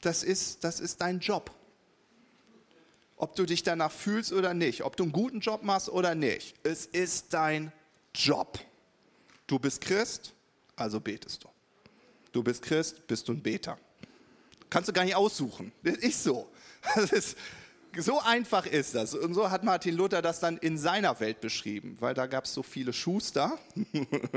[0.00, 1.54] Das, ist, das ist dein Job
[3.20, 6.54] ob du dich danach fühlst oder nicht, ob du einen guten Job machst oder nicht.
[6.62, 7.70] Es ist dein
[8.14, 8.58] Job.
[9.46, 10.32] Du bist Christ,
[10.74, 11.48] also betest du.
[12.32, 13.78] Du bist Christ, bist du ein Beter.
[14.70, 15.72] Kannst du gar nicht aussuchen.
[15.82, 16.48] Das ist so.
[16.94, 17.36] Das ist,
[17.98, 19.14] so einfach ist das.
[19.14, 22.54] Und so hat Martin Luther das dann in seiner Welt beschrieben, weil da gab es
[22.54, 23.58] so viele Schuster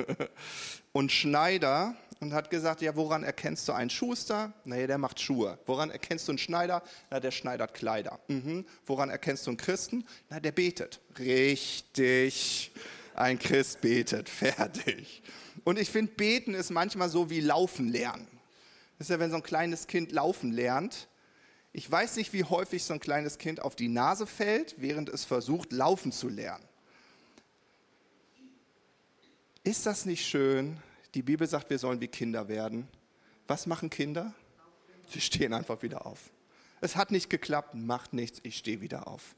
[0.92, 4.54] und Schneider und hat gesagt, ja, woran erkennst du einen Schuster?
[4.66, 5.60] Naja, der macht Schuhe.
[5.66, 6.82] Woran erkennst du einen Schneider?
[7.12, 8.20] Na, der schneidert Kleider.
[8.28, 8.66] Mhm.
[8.86, 10.06] Woran erkennst du einen Christen?
[10.30, 11.00] Na, der betet.
[11.20, 12.72] Richtig.
[13.14, 14.30] Ein Christ betet.
[14.30, 15.22] Fertig.
[15.64, 18.28] Und ich finde, beten ist manchmal so wie laufen lernen.
[19.04, 21.10] Ist ja, wenn so ein kleines Kind laufen lernt.
[21.74, 25.26] Ich weiß nicht, wie häufig so ein kleines Kind auf die Nase fällt, während es
[25.26, 26.64] versucht, laufen zu lernen.
[29.66, 30.78] Ist das nicht schön,
[31.16, 32.88] die Bibel sagt, wir sollen wie Kinder werden.
[33.46, 34.34] Was machen Kinder?
[35.10, 36.32] Sie stehen einfach wieder auf.
[36.80, 39.36] Es hat nicht geklappt, macht nichts, ich stehe wieder auf.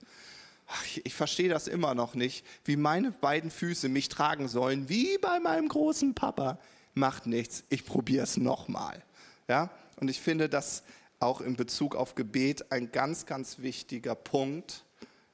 [0.67, 5.17] Ach, ich verstehe das immer noch nicht, wie meine beiden Füße mich tragen sollen, wie
[5.17, 6.60] bei meinem großen Papa.
[6.93, 9.04] Macht nichts, ich probiere es nochmal.
[9.47, 9.69] Ja?
[9.97, 10.84] Und ich finde, dass
[11.19, 14.84] auch in Bezug auf Gebet ein ganz, ganz wichtiger Punkt.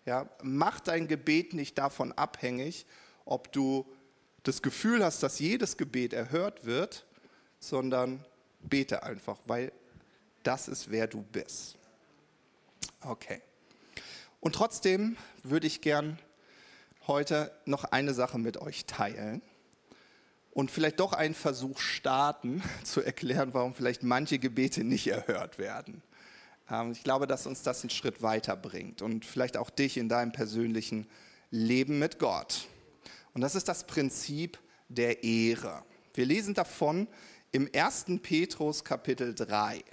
[0.06, 2.86] Ja, mach dein Gebet nicht davon abhängig,
[3.26, 3.86] ob du
[4.44, 7.06] das Gefühl hast, dass jedes Gebet erhört wird,
[7.60, 8.24] sondern
[8.62, 9.72] bete einfach, weil
[10.44, 11.78] das ist, wer du bist.
[13.02, 13.42] Okay.
[14.40, 16.18] Und trotzdem würde ich gern
[17.06, 19.42] heute noch eine Sache mit euch teilen
[20.52, 26.02] und vielleicht doch einen Versuch starten, zu erklären, warum vielleicht manche Gebete nicht erhört werden.
[26.70, 30.32] Ähm, ich glaube, dass uns das einen Schritt weiterbringt und vielleicht auch dich in deinem
[30.32, 31.08] persönlichen
[31.50, 32.68] Leben mit Gott.
[33.34, 34.60] Und das ist das Prinzip
[34.90, 35.84] der Ehre.
[36.14, 37.08] Wir lesen davon
[37.52, 38.06] im 1.
[38.22, 39.84] Petrus Kapitel 3.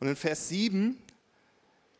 [0.00, 0.96] Und in Vers 7,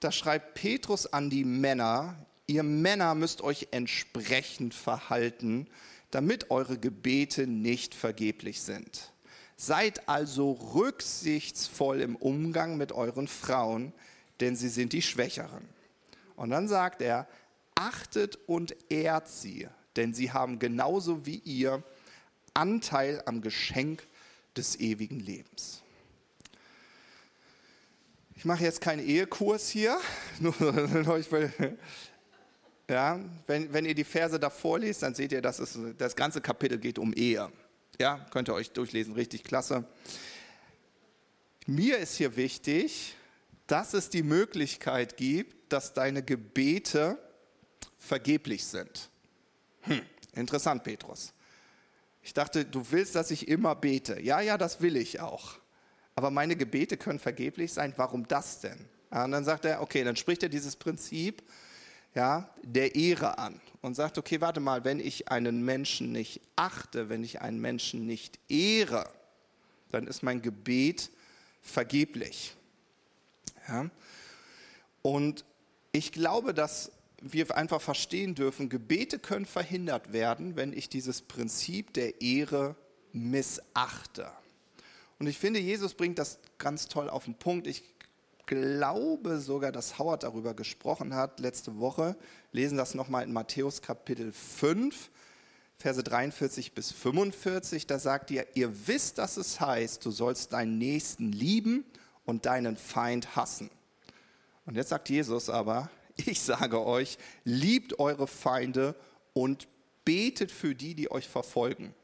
[0.01, 5.69] da schreibt Petrus an die Männer, ihr Männer müsst euch entsprechend verhalten,
[6.11, 9.13] damit eure Gebete nicht vergeblich sind.
[9.57, 13.93] Seid also rücksichtsvoll im Umgang mit euren Frauen,
[14.41, 15.69] denn sie sind die Schwächeren.
[16.37, 17.27] Und dann sagt er,
[17.75, 21.83] achtet und ehrt sie, denn sie haben genauso wie ihr
[22.55, 24.07] Anteil am Geschenk
[24.57, 25.83] des ewigen Lebens.
[28.37, 29.99] Ich mache jetzt keinen Ehekurs hier,
[32.89, 36.41] ja, wenn, wenn ihr die Verse davor liest, dann seht ihr, dass es, das ganze
[36.41, 37.51] Kapitel geht um Ehe.
[38.01, 39.85] Ja, könnt ihr euch durchlesen, richtig klasse.
[41.67, 43.15] Mir ist hier wichtig,
[43.67, 47.19] dass es die Möglichkeit gibt, dass deine Gebete
[47.99, 49.11] vergeblich sind.
[49.83, 50.01] Hm,
[50.35, 51.35] interessant, Petrus.
[52.23, 54.21] Ich dachte, du willst, dass ich immer bete.
[54.21, 55.59] Ja, ja, das will ich auch.
[56.15, 57.93] Aber meine Gebete können vergeblich sein.
[57.97, 58.79] Warum das denn?
[59.11, 61.43] Und dann sagt er, okay, dann spricht er dieses Prinzip
[62.19, 67.09] ja, der Ehre an und sagt, okay, warte mal, wenn ich einen Menschen nicht achte,
[67.09, 69.09] wenn ich einen Menschen nicht ehre,
[69.93, 71.11] dann ist mein Gebet
[71.63, 72.57] vergeblich.
[73.69, 73.89] Ja?
[75.01, 75.45] Und
[75.93, 76.91] ich glaube, dass
[77.23, 82.75] wir einfach verstehen dürfen, Gebete können verhindert werden, wenn ich dieses Prinzip der Ehre
[83.13, 84.29] missachte.
[85.21, 87.69] Und ich finde, Jesus bringt das ganz toll auf den Punkt.
[87.69, 87.85] Ich
[88.49, 92.17] glaube sogar, dass Howard darüber gesprochen hat letzte Woche.
[92.51, 95.11] Lesen das nochmal in Matthäus Kapitel 5,
[95.77, 97.87] Verse 43 bis 45.
[97.87, 101.85] Da sagt ihr, ihr wisst, dass es heißt, du sollst deinen Nächsten lieben
[102.25, 103.71] und deinen Feind hassen.
[104.67, 108.97] Und jetzt sagt Jesus aber, ich sage euch, liebt eure Feinde
[109.35, 109.69] und
[110.05, 111.95] betet für die, die euch verfolgen.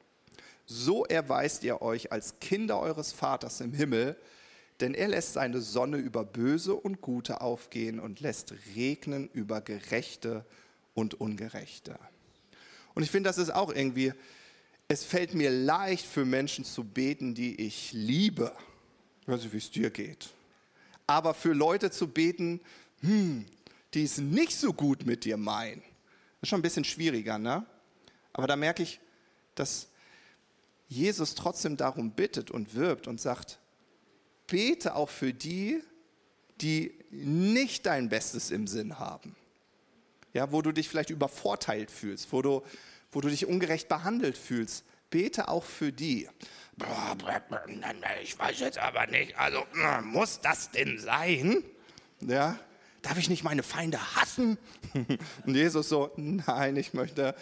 [0.67, 4.17] So erweist ihr euch als Kinder eures Vaters im Himmel,
[4.81, 10.45] denn er lässt seine Sonne über Böse und Gute aufgehen und lässt regnen über Gerechte
[10.95, 11.99] und Ungerechte.
[12.95, 14.13] Und ich finde, das ist auch irgendwie,
[14.89, 18.53] es fällt mir leicht für Menschen zu beten, die ich liebe.
[19.23, 20.31] Ich weiß nicht, wie es dir geht.
[21.07, 22.61] Aber für Leute zu beten,
[23.01, 23.47] hm,
[23.95, 25.83] die es nicht so gut mit dir meinen.
[26.43, 27.65] Ist schon ein bisschen schwieriger, ne?
[28.33, 29.01] Aber da merke ich,
[29.55, 29.89] dass
[30.89, 33.59] Jesus trotzdem darum bittet und wirbt und sagt,
[34.47, 35.83] bete auch für die,
[36.61, 39.37] die nicht dein Bestes im Sinn haben.
[40.33, 42.63] Ja, wo du dich vielleicht übervorteilt fühlst, wo du,
[43.13, 44.85] wo du dich ungerecht behandelt fühlst.
[45.11, 46.29] Bete auch für die.
[48.23, 49.65] Ich weiß jetzt aber nicht, also
[50.03, 51.63] muss das denn sein?
[52.21, 52.59] Ja,
[53.03, 54.59] darf ich nicht meine Feinde hassen?
[55.47, 57.37] Und Jesus so, nein, ich möchte,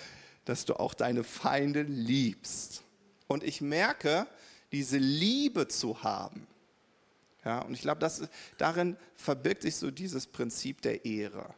[0.44, 2.82] dass du auch deine Feinde liebst.
[3.26, 4.26] Und ich merke,
[4.72, 6.46] diese Liebe zu haben.
[7.44, 8.08] Ja, und ich glaube,
[8.58, 11.54] darin verbirgt sich so dieses Prinzip der Ehre.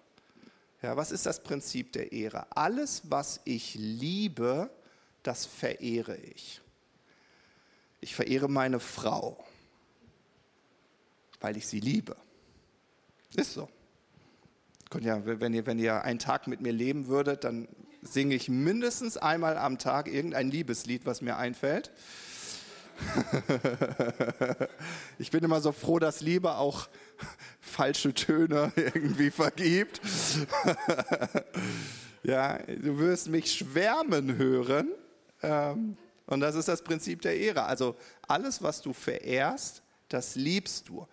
[0.83, 2.47] Ja, was ist das Prinzip der Ehre?
[2.57, 4.71] Alles, was ich liebe,
[5.23, 6.61] das verehre ich.
[8.01, 9.43] Ich verehre meine Frau,
[11.41, 12.17] weil ich sie liebe.
[13.35, 13.69] Ist so.
[15.01, 17.67] Ja, wenn, ihr, wenn ihr einen Tag mit mir leben würdet, dann
[18.03, 21.91] singe ich mindestens einmal am Tag irgendein Liebeslied, was mir einfällt.
[25.19, 26.89] ich bin immer so froh, dass Liebe auch
[27.61, 30.01] falsche Töne irgendwie vergibt.
[32.23, 34.89] ja, du wirst mich schwärmen hören.
[35.43, 37.65] Ähm, und das ist das Prinzip der Ehre.
[37.65, 41.07] Also alles, was du verehrst, das liebst du.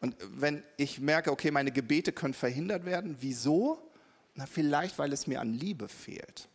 [0.00, 3.78] Und wenn ich merke, okay, meine Gebete können verhindert werden, wieso?
[4.34, 6.48] Na, vielleicht, weil es mir an Liebe fehlt.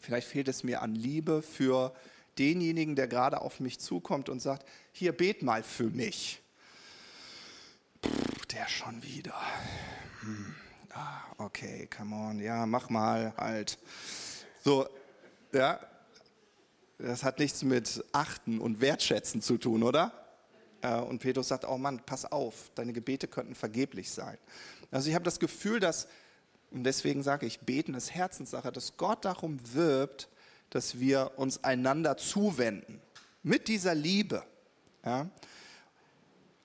[0.00, 1.94] Vielleicht fehlt es mir an Liebe für
[2.38, 6.42] denjenigen, der gerade auf mich zukommt und sagt, hier bet mal für mich.
[8.04, 9.34] Pff, der schon wieder.
[10.20, 10.54] Hm.
[10.92, 13.78] Ah, okay, come on, ja, mach mal halt.
[14.64, 14.88] So,
[15.52, 15.80] ja,
[16.98, 20.12] das hat nichts mit Achten und Wertschätzen zu tun, oder?
[20.82, 24.36] Äh, und Petrus sagt, oh Mann, pass auf, deine Gebete könnten vergeblich sein.
[24.90, 26.08] Also ich habe das Gefühl, dass,
[26.70, 30.28] und deswegen sage ich, beten ist Herzenssache, dass Gott darum wirbt,
[30.70, 33.00] dass wir uns einander zuwenden.
[33.42, 34.44] Mit dieser Liebe.
[35.04, 35.28] Ja?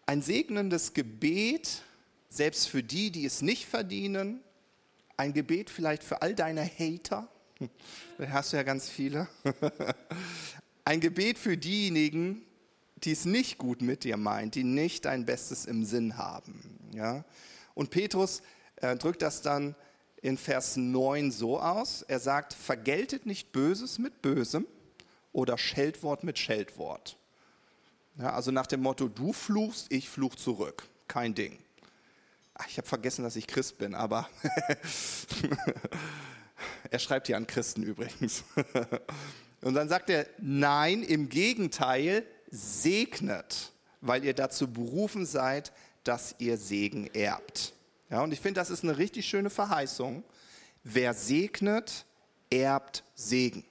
[0.06, 1.82] Ein segnendes Gebet,
[2.30, 4.42] selbst für die, die es nicht verdienen.
[5.18, 7.28] Ein Gebet vielleicht für all deine Hater.
[8.18, 9.28] Da hast du ja ganz viele.
[10.86, 12.44] Ein Gebet für diejenigen,
[12.98, 16.78] die es nicht gut mit dir meint, die nicht dein Bestes im Sinn haben.
[16.94, 17.26] Ja?
[17.74, 18.42] Und Petrus
[18.78, 19.76] äh, drückt das dann
[20.26, 22.02] in Vers 9 so aus.
[22.02, 24.66] Er sagt, vergeltet nicht Böses mit Bösem
[25.32, 27.16] oder Scheldwort mit Scheldwort.
[28.18, 30.88] Ja, also nach dem Motto, du fluchst, ich fluch zurück.
[31.08, 31.60] Kein Ding.
[32.56, 34.28] Ach, ich habe vergessen, dass ich Christ bin, aber
[36.90, 38.46] er schreibt hier an Christen übrigens.
[39.62, 45.72] Und dann sagt er, nein, im Gegenteil, segnet, weil ihr dazu berufen seid,
[46.04, 47.75] dass ihr Segen erbt.
[48.10, 50.24] Ja, und ich finde, das ist eine richtig schöne Verheißung.
[50.84, 52.06] Wer segnet,
[52.50, 53.66] erbt Segen.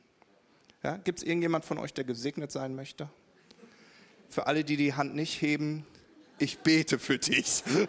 [0.82, 3.08] Ja, Gibt es irgendjemand von euch, der gesegnet sein möchte?
[4.28, 5.86] Für alle, die die Hand nicht heben,
[6.38, 7.62] ich bete für dich,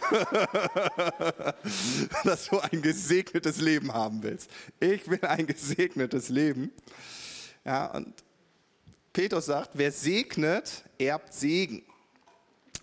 [2.24, 4.52] dass du ein gesegnetes Leben haben willst.
[4.80, 6.72] Ich will ein gesegnetes Leben.
[7.66, 8.14] Ja, und
[9.12, 11.82] Petrus sagt, wer segnet, erbt Segen.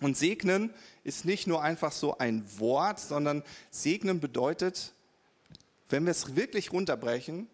[0.01, 4.93] Und segnen ist nicht nur einfach so ein Wort, sondern segnen bedeutet,
[5.89, 7.47] wenn wir es wirklich runterbrechen,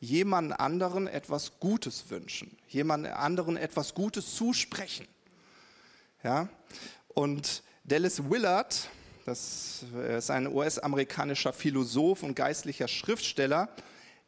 [0.00, 5.06] jemand anderen etwas Gutes wünschen, jemand anderen etwas Gutes zusprechen.
[6.24, 6.48] Ja?
[7.08, 8.88] Und Dallas Willard,
[9.26, 9.84] das
[10.16, 13.68] ist ein US-amerikanischer Philosoph und geistlicher Schriftsteller,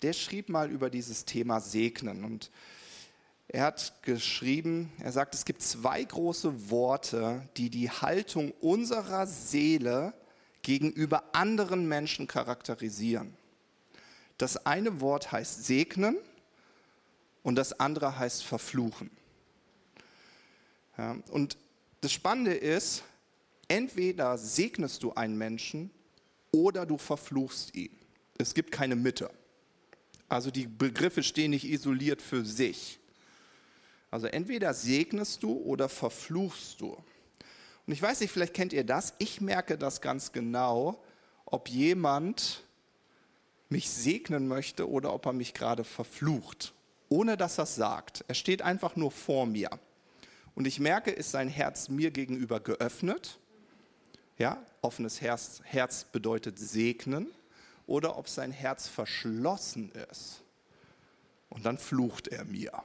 [0.02, 2.24] der schrieb mal über dieses Thema Segnen.
[2.24, 2.50] Und
[3.48, 10.14] er hat geschrieben, er sagt, es gibt zwei große Worte, die die Haltung unserer Seele
[10.62, 13.36] gegenüber anderen Menschen charakterisieren.
[14.38, 16.16] Das eine Wort heißt segnen
[17.42, 19.10] und das andere heißt verfluchen.
[20.96, 21.56] Ja, und
[22.00, 23.02] das Spannende ist,
[23.68, 25.90] entweder segnest du einen Menschen
[26.50, 27.96] oder du verfluchst ihn.
[28.38, 29.30] Es gibt keine Mitte.
[30.28, 32.98] Also die Begriffe stehen nicht isoliert für sich.
[34.14, 36.90] Also entweder segnest du oder verfluchst du.
[37.84, 39.12] Und ich weiß nicht, vielleicht kennt ihr das.
[39.18, 41.02] Ich merke das ganz genau,
[41.46, 42.62] ob jemand
[43.68, 46.74] mich segnen möchte oder ob er mich gerade verflucht,
[47.08, 48.24] ohne dass er es sagt.
[48.28, 49.68] Er steht einfach nur vor mir.
[50.54, 53.40] Und ich merke, ist sein Herz mir gegenüber geöffnet?
[54.38, 57.26] Ja, offenes Herz, Herz bedeutet segnen.
[57.88, 60.40] Oder ob sein Herz verschlossen ist.
[61.50, 62.80] Und dann flucht er mir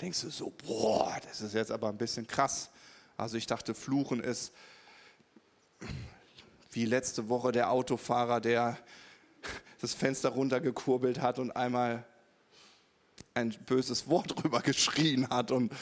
[0.00, 2.70] denkst du so, boah, das ist jetzt aber ein bisschen krass.
[3.16, 4.52] Also ich dachte, Fluchen ist
[6.72, 8.78] wie letzte Woche der Autofahrer, der
[9.80, 12.04] das Fenster runtergekurbelt hat und einmal
[13.34, 15.72] ein böses Wort drüber geschrien hat und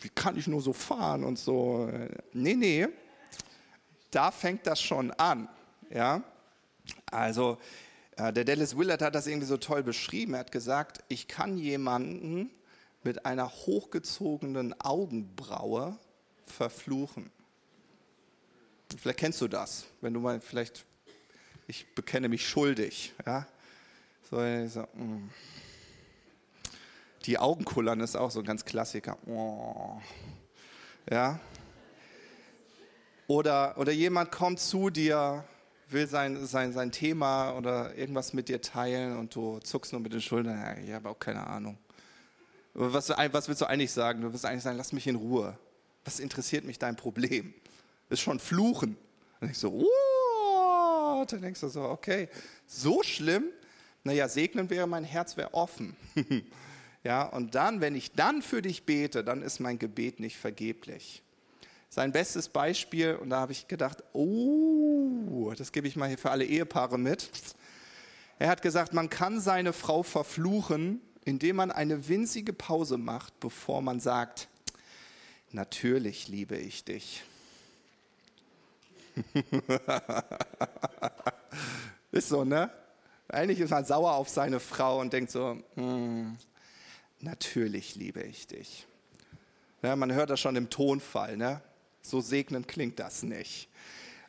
[0.00, 1.90] wie kann ich nur so fahren und so.
[2.32, 2.88] Nee, nee,
[4.10, 5.48] da fängt das schon an.
[5.90, 6.22] Ja?
[7.10, 7.58] Also
[8.16, 10.34] äh, der Dallas Willard hat das irgendwie so toll beschrieben.
[10.34, 12.50] Er hat gesagt, ich kann jemanden
[13.04, 15.98] mit einer hochgezogenen Augenbraue
[16.46, 17.30] verfluchen.
[18.96, 20.84] Vielleicht kennst du das, wenn du mal vielleicht,
[21.66, 23.46] ich bekenne mich schuldig, ja.
[24.30, 24.38] So,
[24.68, 25.30] so mm.
[27.26, 29.16] Die Augenkullern ist auch so ein ganz Klassiker.
[29.26, 29.98] Oh.
[31.10, 31.40] Ja.
[33.26, 35.44] Oder, oder jemand kommt zu dir,
[35.88, 40.12] will sein, sein, sein Thema oder irgendwas mit dir teilen und du zuckst nur mit
[40.12, 40.58] den Schultern.
[40.58, 41.78] Ja, ich habe auch keine Ahnung.
[42.74, 44.20] Was, was willst du eigentlich sagen?
[44.20, 45.56] Du willst eigentlich sagen, lass mich in Ruhe.
[46.04, 47.54] Was interessiert mich dein Problem?
[48.08, 48.96] Das ist schon Fluchen.
[49.40, 51.32] Und ich so, what?
[51.32, 52.28] Dann denkst du so, okay,
[52.66, 53.44] so schlimm?
[54.02, 55.96] Naja, segnen wäre, mein Herz wäre offen.
[57.04, 61.22] ja, und dann, wenn ich dann für dich bete, dann ist mein Gebet nicht vergeblich.
[61.88, 66.32] Sein bestes Beispiel, und da habe ich gedacht, oh, das gebe ich mal hier für
[66.32, 67.30] alle Ehepaare mit.
[68.40, 73.82] Er hat gesagt, man kann seine Frau verfluchen, indem man eine winzige Pause macht, bevor
[73.82, 74.48] man sagt,
[75.52, 77.24] natürlich liebe ich dich.
[82.12, 82.70] ist so, ne?
[83.28, 86.36] Eigentlich ist man sauer auf seine Frau und denkt so, hm,
[87.20, 88.86] natürlich liebe ich dich.
[89.82, 91.60] Ja, man hört das schon im Tonfall, ne?
[92.02, 93.68] So segnend klingt das nicht.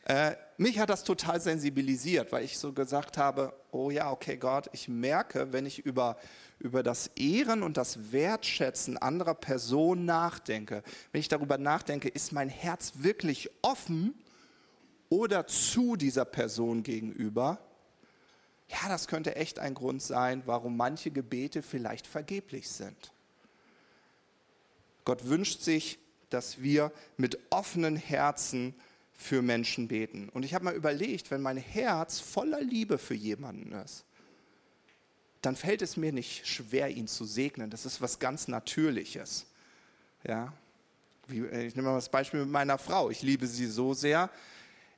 [0.05, 4.69] Äh, mich hat das total sensibilisiert, weil ich so gesagt habe, oh ja, okay Gott,
[4.71, 6.17] ich merke, wenn ich über,
[6.59, 12.49] über das Ehren und das Wertschätzen anderer Personen nachdenke, wenn ich darüber nachdenke, ist mein
[12.49, 14.13] Herz wirklich offen
[15.09, 17.59] oder zu dieser Person gegenüber,
[18.67, 23.11] ja, das könnte echt ein Grund sein, warum manche Gebete vielleicht vergeblich sind.
[25.03, 25.99] Gott wünscht sich,
[26.29, 28.73] dass wir mit offenen Herzen
[29.13, 30.29] für Menschen beten.
[30.29, 34.03] Und ich habe mal überlegt, wenn mein Herz voller Liebe für jemanden ist,
[35.45, 37.69] dann fällt es mir nicht schwer, ihn zu segnen.
[37.69, 39.45] Das ist was ganz Natürliches.
[40.27, 40.53] Ja?
[41.27, 43.09] Ich nehme mal das Beispiel mit meiner Frau.
[43.09, 44.29] Ich liebe sie so sehr.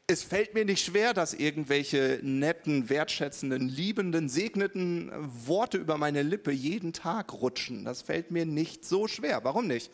[0.08, 5.12] Es fällt mir nicht schwer, dass irgendwelche netten, wertschätzenden, liebenden, segneten
[5.46, 7.84] Worte über meine Lippe jeden Tag rutschen.
[7.84, 9.44] Das fällt mir nicht so schwer.
[9.44, 9.92] Warum nicht?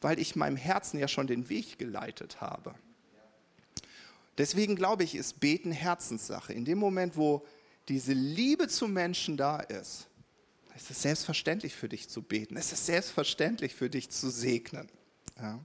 [0.00, 2.74] Weil ich meinem Herzen ja schon den Weg geleitet habe.
[4.38, 6.52] Deswegen glaube ich, ist Beten Herzenssache.
[6.52, 7.44] In dem Moment, wo
[7.90, 10.06] diese Liebe zum Menschen da ist,
[10.76, 12.56] ist es selbstverständlich für dich zu beten.
[12.56, 14.88] Es ist selbstverständlich für dich zu segnen.
[15.40, 15.58] Ja.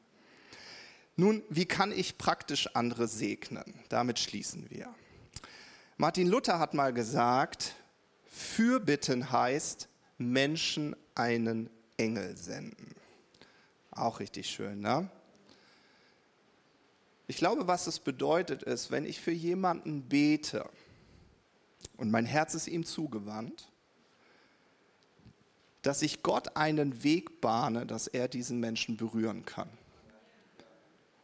[1.16, 3.80] Nun, wie kann ich praktisch andere segnen?
[3.90, 4.94] Damit schließen wir.
[5.98, 7.76] Martin Luther hat mal gesagt,
[8.26, 12.96] Fürbitten heißt Menschen einen Engel senden.
[13.92, 15.12] Auch richtig schön, ne?
[17.28, 20.68] Ich glaube, was es bedeutet ist, wenn ich für jemanden bete
[21.98, 23.72] und mein Herz ist ihm zugewandt,
[25.82, 29.70] dass ich Gott einen Weg bahne, dass er diesen Menschen berühren kann.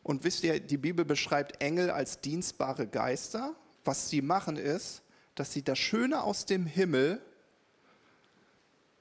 [0.04, 3.56] Und wisst ihr, die Bibel beschreibt Engel als dienstbare Geister.
[3.84, 5.02] Was sie machen ist,
[5.36, 7.22] dass sie das Schöne aus dem Himmel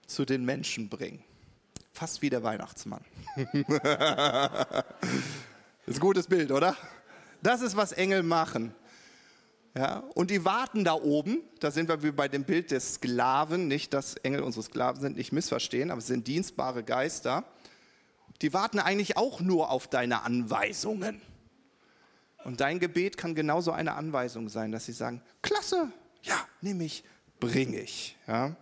[0.06, 1.22] zu den Menschen bringen.
[1.92, 3.04] Fast wie der Weihnachtsmann.
[3.36, 3.44] Das
[5.86, 6.76] ist ein gutes Bild, oder?
[7.42, 8.74] Das ist, was Engel machen.
[9.76, 13.68] Ja, und die warten da oben, da sind wir wie bei dem Bild des Sklaven,
[13.68, 17.44] nicht, dass Engel unsere Sklaven sind, nicht missverstehen, aber es sind dienstbare Geister.
[18.42, 21.20] Die warten eigentlich auch nur auf deine Anweisungen.
[22.42, 25.92] Und dein Gebet kann genauso eine Anweisung sein, dass sie sagen, klasse,
[26.22, 27.04] ja, nehme ich,
[27.38, 28.16] bringe ich.
[28.26, 28.56] Ja.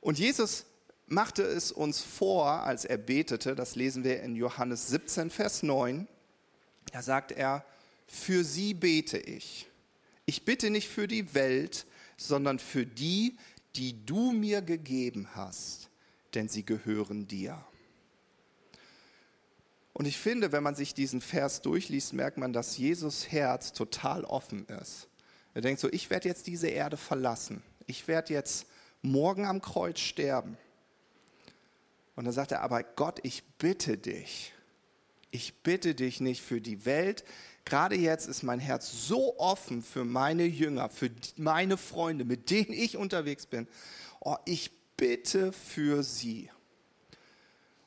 [0.00, 0.64] Und Jesus
[1.06, 6.08] machte es uns vor, als er betete, das lesen wir in Johannes 17, Vers 9,
[6.92, 7.64] da sagt er,
[8.06, 9.68] für sie bete ich.
[10.26, 13.36] Ich bitte nicht für die Welt, sondern für die,
[13.76, 15.90] die du mir gegeben hast,
[16.34, 17.64] denn sie gehören dir.
[19.94, 24.24] Und ich finde, wenn man sich diesen Vers durchliest, merkt man, dass Jesus Herz total
[24.24, 25.08] offen ist.
[25.54, 27.62] Er denkt so, ich werde jetzt diese Erde verlassen.
[27.86, 28.66] Ich werde jetzt
[29.02, 30.56] morgen am Kreuz sterben.
[32.16, 34.52] Und dann sagt er, aber Gott, ich bitte dich,
[35.30, 37.24] ich bitte dich nicht für die Welt.
[37.64, 42.72] Gerade jetzt ist mein Herz so offen für meine Jünger, für meine Freunde, mit denen
[42.72, 43.68] ich unterwegs bin.
[44.20, 46.50] Oh, ich bitte für sie.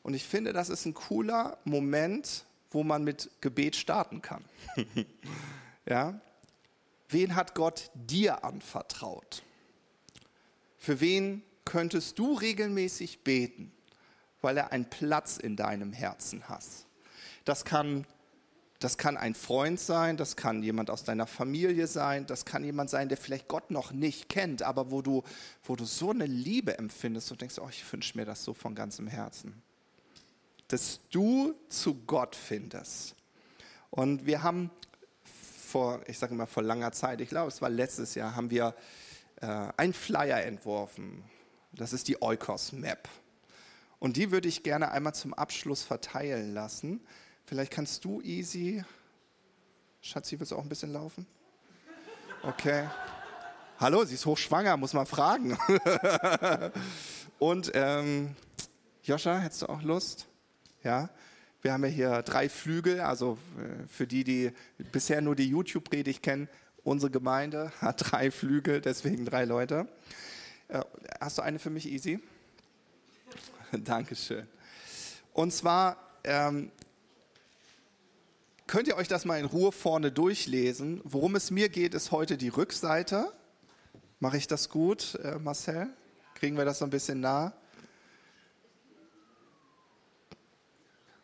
[0.03, 4.45] Und ich finde, das ist ein cooler Moment, wo man mit Gebet starten kann.
[5.85, 6.19] ja?
[7.09, 9.43] Wen hat Gott dir anvertraut?
[10.77, 13.71] Für wen könntest du regelmäßig beten?
[14.45, 16.63] weil er einen Platz in deinem Herzen hat.
[17.45, 18.05] Das kann,
[18.85, 22.91] das kann ein Freund sein, das kann jemand aus deiner Familie sein, das kann jemand
[22.91, 25.23] sein, der vielleicht Gott noch nicht kennt, aber wo du,
[25.63, 28.75] wo du so eine Liebe empfindest und denkst, oh, ich wünsche mir das so von
[28.75, 29.59] ganzem Herzen.
[30.67, 33.15] Dass du zu Gott findest.
[33.89, 34.69] Und wir haben
[35.23, 38.75] vor, ich sage mal vor langer Zeit, ich glaube, es war letztes Jahr, haben wir
[39.41, 41.23] äh, einen Flyer entworfen.
[41.73, 43.09] Das ist die Eukos Map.
[43.97, 47.01] Und die würde ich gerne einmal zum Abschluss verteilen lassen.
[47.47, 48.83] Vielleicht kannst du, Easy,
[50.01, 51.27] Schatzi, willst du auch ein bisschen laufen?
[52.41, 52.89] Okay.
[53.79, 55.55] Hallo, sie ist hochschwanger, muss man fragen.
[57.39, 58.35] Und ähm,
[59.03, 60.25] Joscha, hättest du auch Lust?
[60.83, 61.09] Ja.
[61.61, 64.51] Wir haben ja hier drei Flügel, also äh, für die, die
[64.91, 66.49] bisher nur die YouTube-Predigt kennen,
[66.83, 69.87] unsere Gemeinde hat drei Flügel, deswegen drei Leute.
[70.67, 70.81] Äh,
[71.19, 72.19] hast du eine für mich, Easy?
[73.71, 74.47] Dankeschön.
[75.33, 76.71] Und zwar ähm,
[78.67, 81.01] könnt ihr euch das mal in Ruhe vorne durchlesen.
[81.03, 83.31] Worum es mir geht, ist heute die Rückseite.
[84.19, 85.89] Mache ich das gut, äh, Marcel?
[86.35, 87.53] Kriegen wir das so ein bisschen nah?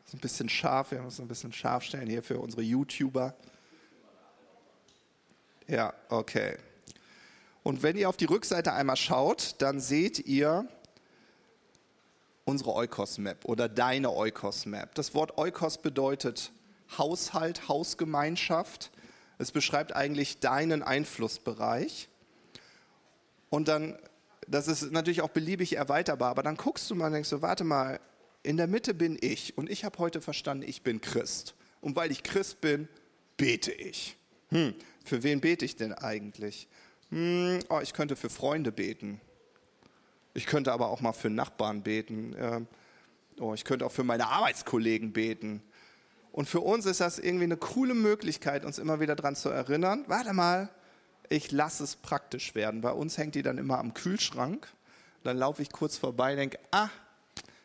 [0.05, 3.33] So ein bisschen scharf, wir müssen ein bisschen scharf stellen hier für unsere YouTuber.
[5.67, 6.57] Ja, okay.
[7.63, 10.67] Und wenn ihr auf die Rückseite einmal schaut, dann seht ihr
[12.43, 14.95] unsere Eukos-Map oder deine Eukos-Map.
[14.95, 16.51] Das Wort Eukos bedeutet
[16.97, 18.91] Haushalt, Hausgemeinschaft.
[19.37, 22.09] Es beschreibt eigentlich deinen Einflussbereich.
[23.49, 23.97] Und dann,
[24.47, 27.63] das ist natürlich auch beliebig erweiterbar, aber dann guckst du mal und denkst so, warte
[27.63, 27.99] mal,
[28.43, 31.53] in der Mitte bin ich und ich habe heute verstanden, ich bin Christ.
[31.79, 32.87] Und weil ich Christ bin,
[33.37, 34.17] bete ich.
[34.49, 34.73] Hm,
[35.03, 36.67] für wen bete ich denn eigentlich?
[37.09, 39.19] Hm, oh, ich könnte für Freunde beten.
[40.33, 42.35] Ich könnte aber auch mal für Nachbarn beten.
[42.37, 42.67] Ähm,
[43.39, 45.61] oh, ich könnte auch für meine Arbeitskollegen beten.
[46.32, 50.05] Und für uns ist das irgendwie eine coole Möglichkeit, uns immer wieder daran zu erinnern,
[50.07, 50.69] warte mal,
[51.29, 52.82] ich lasse es praktisch werden.
[52.82, 54.67] Bei uns hängt die dann immer am Kühlschrank.
[55.23, 56.89] Dann laufe ich kurz vorbei und denke, ah,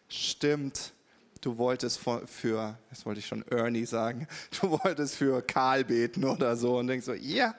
[0.09, 0.93] stimmt,
[1.41, 4.27] du wolltest für, jetzt wollte ich schon Ernie sagen,
[4.61, 7.55] du wolltest für Karl beten oder so und denkst so, ja,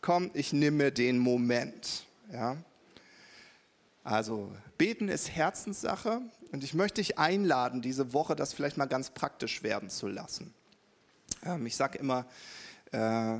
[0.00, 2.04] komm, ich nehme den Moment.
[2.32, 2.56] Ja.
[4.02, 6.20] Also beten ist Herzenssache
[6.54, 10.54] und ich möchte dich einladen, diese Woche das vielleicht mal ganz praktisch werden zu lassen.
[11.44, 12.26] Ähm, ich sage immer,
[12.92, 13.38] äh,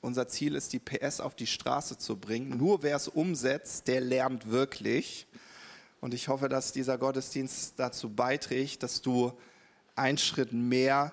[0.00, 2.56] unser Ziel ist, die PS auf die Straße zu bringen.
[2.56, 5.26] Nur wer es umsetzt, der lernt wirklich.
[6.00, 9.34] Und ich hoffe, dass dieser Gottesdienst dazu beiträgt, dass du
[9.94, 11.12] einen Schritt mehr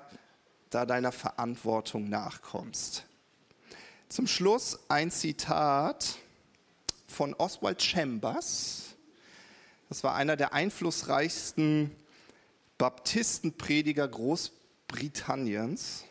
[0.70, 3.04] da deiner Verantwortung nachkommst.
[4.08, 6.16] Zum Schluss ein Zitat
[7.08, 8.91] von Oswald Chambers.
[9.92, 11.94] Das war einer der einflussreichsten
[12.78, 16.06] Baptistenprediger Großbritanniens.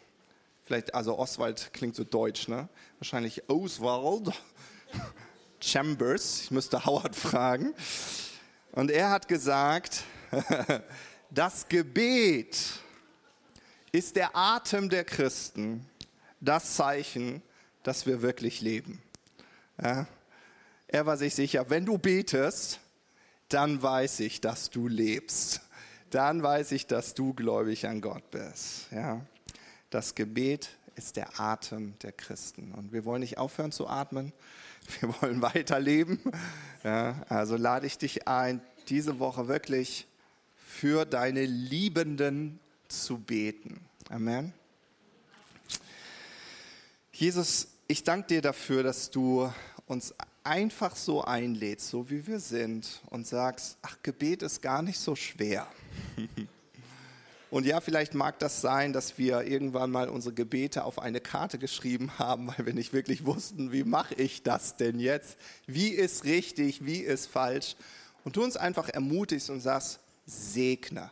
[0.66, 2.68] Vielleicht, also Oswald klingt so deutsch, ne?
[2.98, 4.34] Wahrscheinlich Oswald
[5.60, 6.42] Chambers.
[6.42, 7.72] Ich müsste Howard fragen.
[8.72, 10.04] Und er hat gesagt,
[11.30, 12.58] das Gebet
[13.92, 15.88] ist der Atem der Christen,
[16.38, 17.40] das Zeichen,
[17.82, 19.00] dass wir wirklich leben.
[19.82, 20.06] Ja?
[20.86, 22.78] Er war sich sicher, wenn du betest,
[23.50, 25.60] dann weiß ich, dass du lebst.
[26.10, 28.86] Dann weiß ich, dass du gläubig an Gott bist.
[28.90, 29.20] Ja?
[29.90, 32.72] Das Gebet ist der Atem der Christen.
[32.72, 34.32] Und wir wollen nicht aufhören zu atmen.
[35.00, 36.18] Wir wollen weiterleben.
[36.82, 37.22] Ja?
[37.28, 40.08] Also lade ich dich ein, diese Woche wirklich
[40.56, 43.80] für deine Liebenden zu beten.
[44.08, 44.52] Amen.
[47.12, 49.52] Jesus, ich danke dir dafür, dass du
[49.86, 50.14] uns
[50.44, 55.14] einfach so einlädst, so wie wir sind, und sagst, ach, Gebet ist gar nicht so
[55.14, 55.66] schwer.
[57.50, 61.58] Und ja, vielleicht mag das sein, dass wir irgendwann mal unsere Gebete auf eine Karte
[61.58, 65.36] geschrieben haben, weil wir nicht wirklich wussten, wie mache ich das denn jetzt?
[65.66, 67.74] Wie ist richtig, wie ist falsch?
[68.24, 71.10] Und du uns einfach ermutigst und sagst, segne,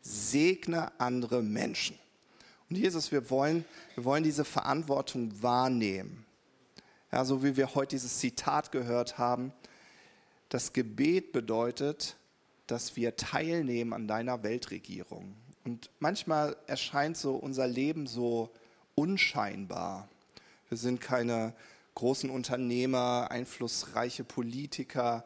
[0.00, 1.98] segne andere Menschen.
[2.70, 6.23] Und Jesus, wir wollen, wir wollen diese Verantwortung wahrnehmen.
[7.14, 9.52] Ja, so wie wir heute dieses Zitat gehört haben,
[10.48, 12.16] das Gebet bedeutet,
[12.66, 15.36] dass wir teilnehmen an deiner Weltregierung.
[15.64, 18.50] Und manchmal erscheint so unser Leben so
[18.96, 20.08] unscheinbar.
[20.68, 21.54] Wir sind keine
[21.94, 25.24] großen Unternehmer, einflussreiche Politiker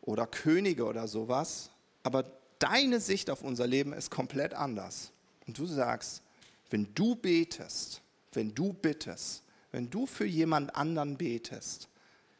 [0.00, 1.70] oder Könige oder sowas,
[2.02, 2.24] aber
[2.58, 5.12] deine Sicht auf unser Leben ist komplett anders.
[5.46, 6.24] Und du sagst,
[6.70, 8.02] wenn du betest,
[8.32, 9.44] wenn du bittest,
[9.76, 11.90] wenn du für jemand anderen betest,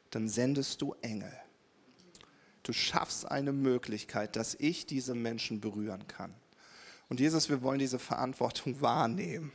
[0.09, 1.35] dann sendest du Engel.
[2.63, 6.33] Du schaffst eine Möglichkeit, dass ich diese Menschen berühren kann.
[7.11, 9.53] Und Jesus, wir wollen diese Verantwortung wahrnehmen.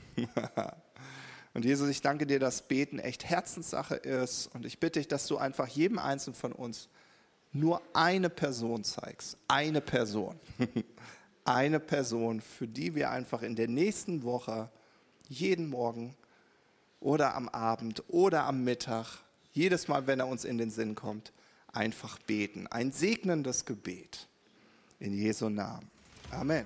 [1.55, 4.45] Und Jesus, ich danke dir, dass Beten echt Herzenssache ist.
[4.53, 6.87] Und ich bitte dich, dass du einfach jedem Einzelnen von uns
[7.51, 9.37] nur eine Person zeigst.
[9.47, 10.39] Eine Person.
[11.45, 14.69] eine Person, für die wir einfach in der nächsten Woche
[15.29, 16.15] jeden Morgen
[17.01, 19.07] oder am Abend oder am Mittag,
[19.51, 21.33] jedes Mal, wenn er uns in den Sinn kommt,
[21.73, 22.67] einfach beten.
[22.67, 24.27] Ein segnendes Gebet.
[24.99, 25.89] In Jesu Namen.
[26.29, 26.65] Amen.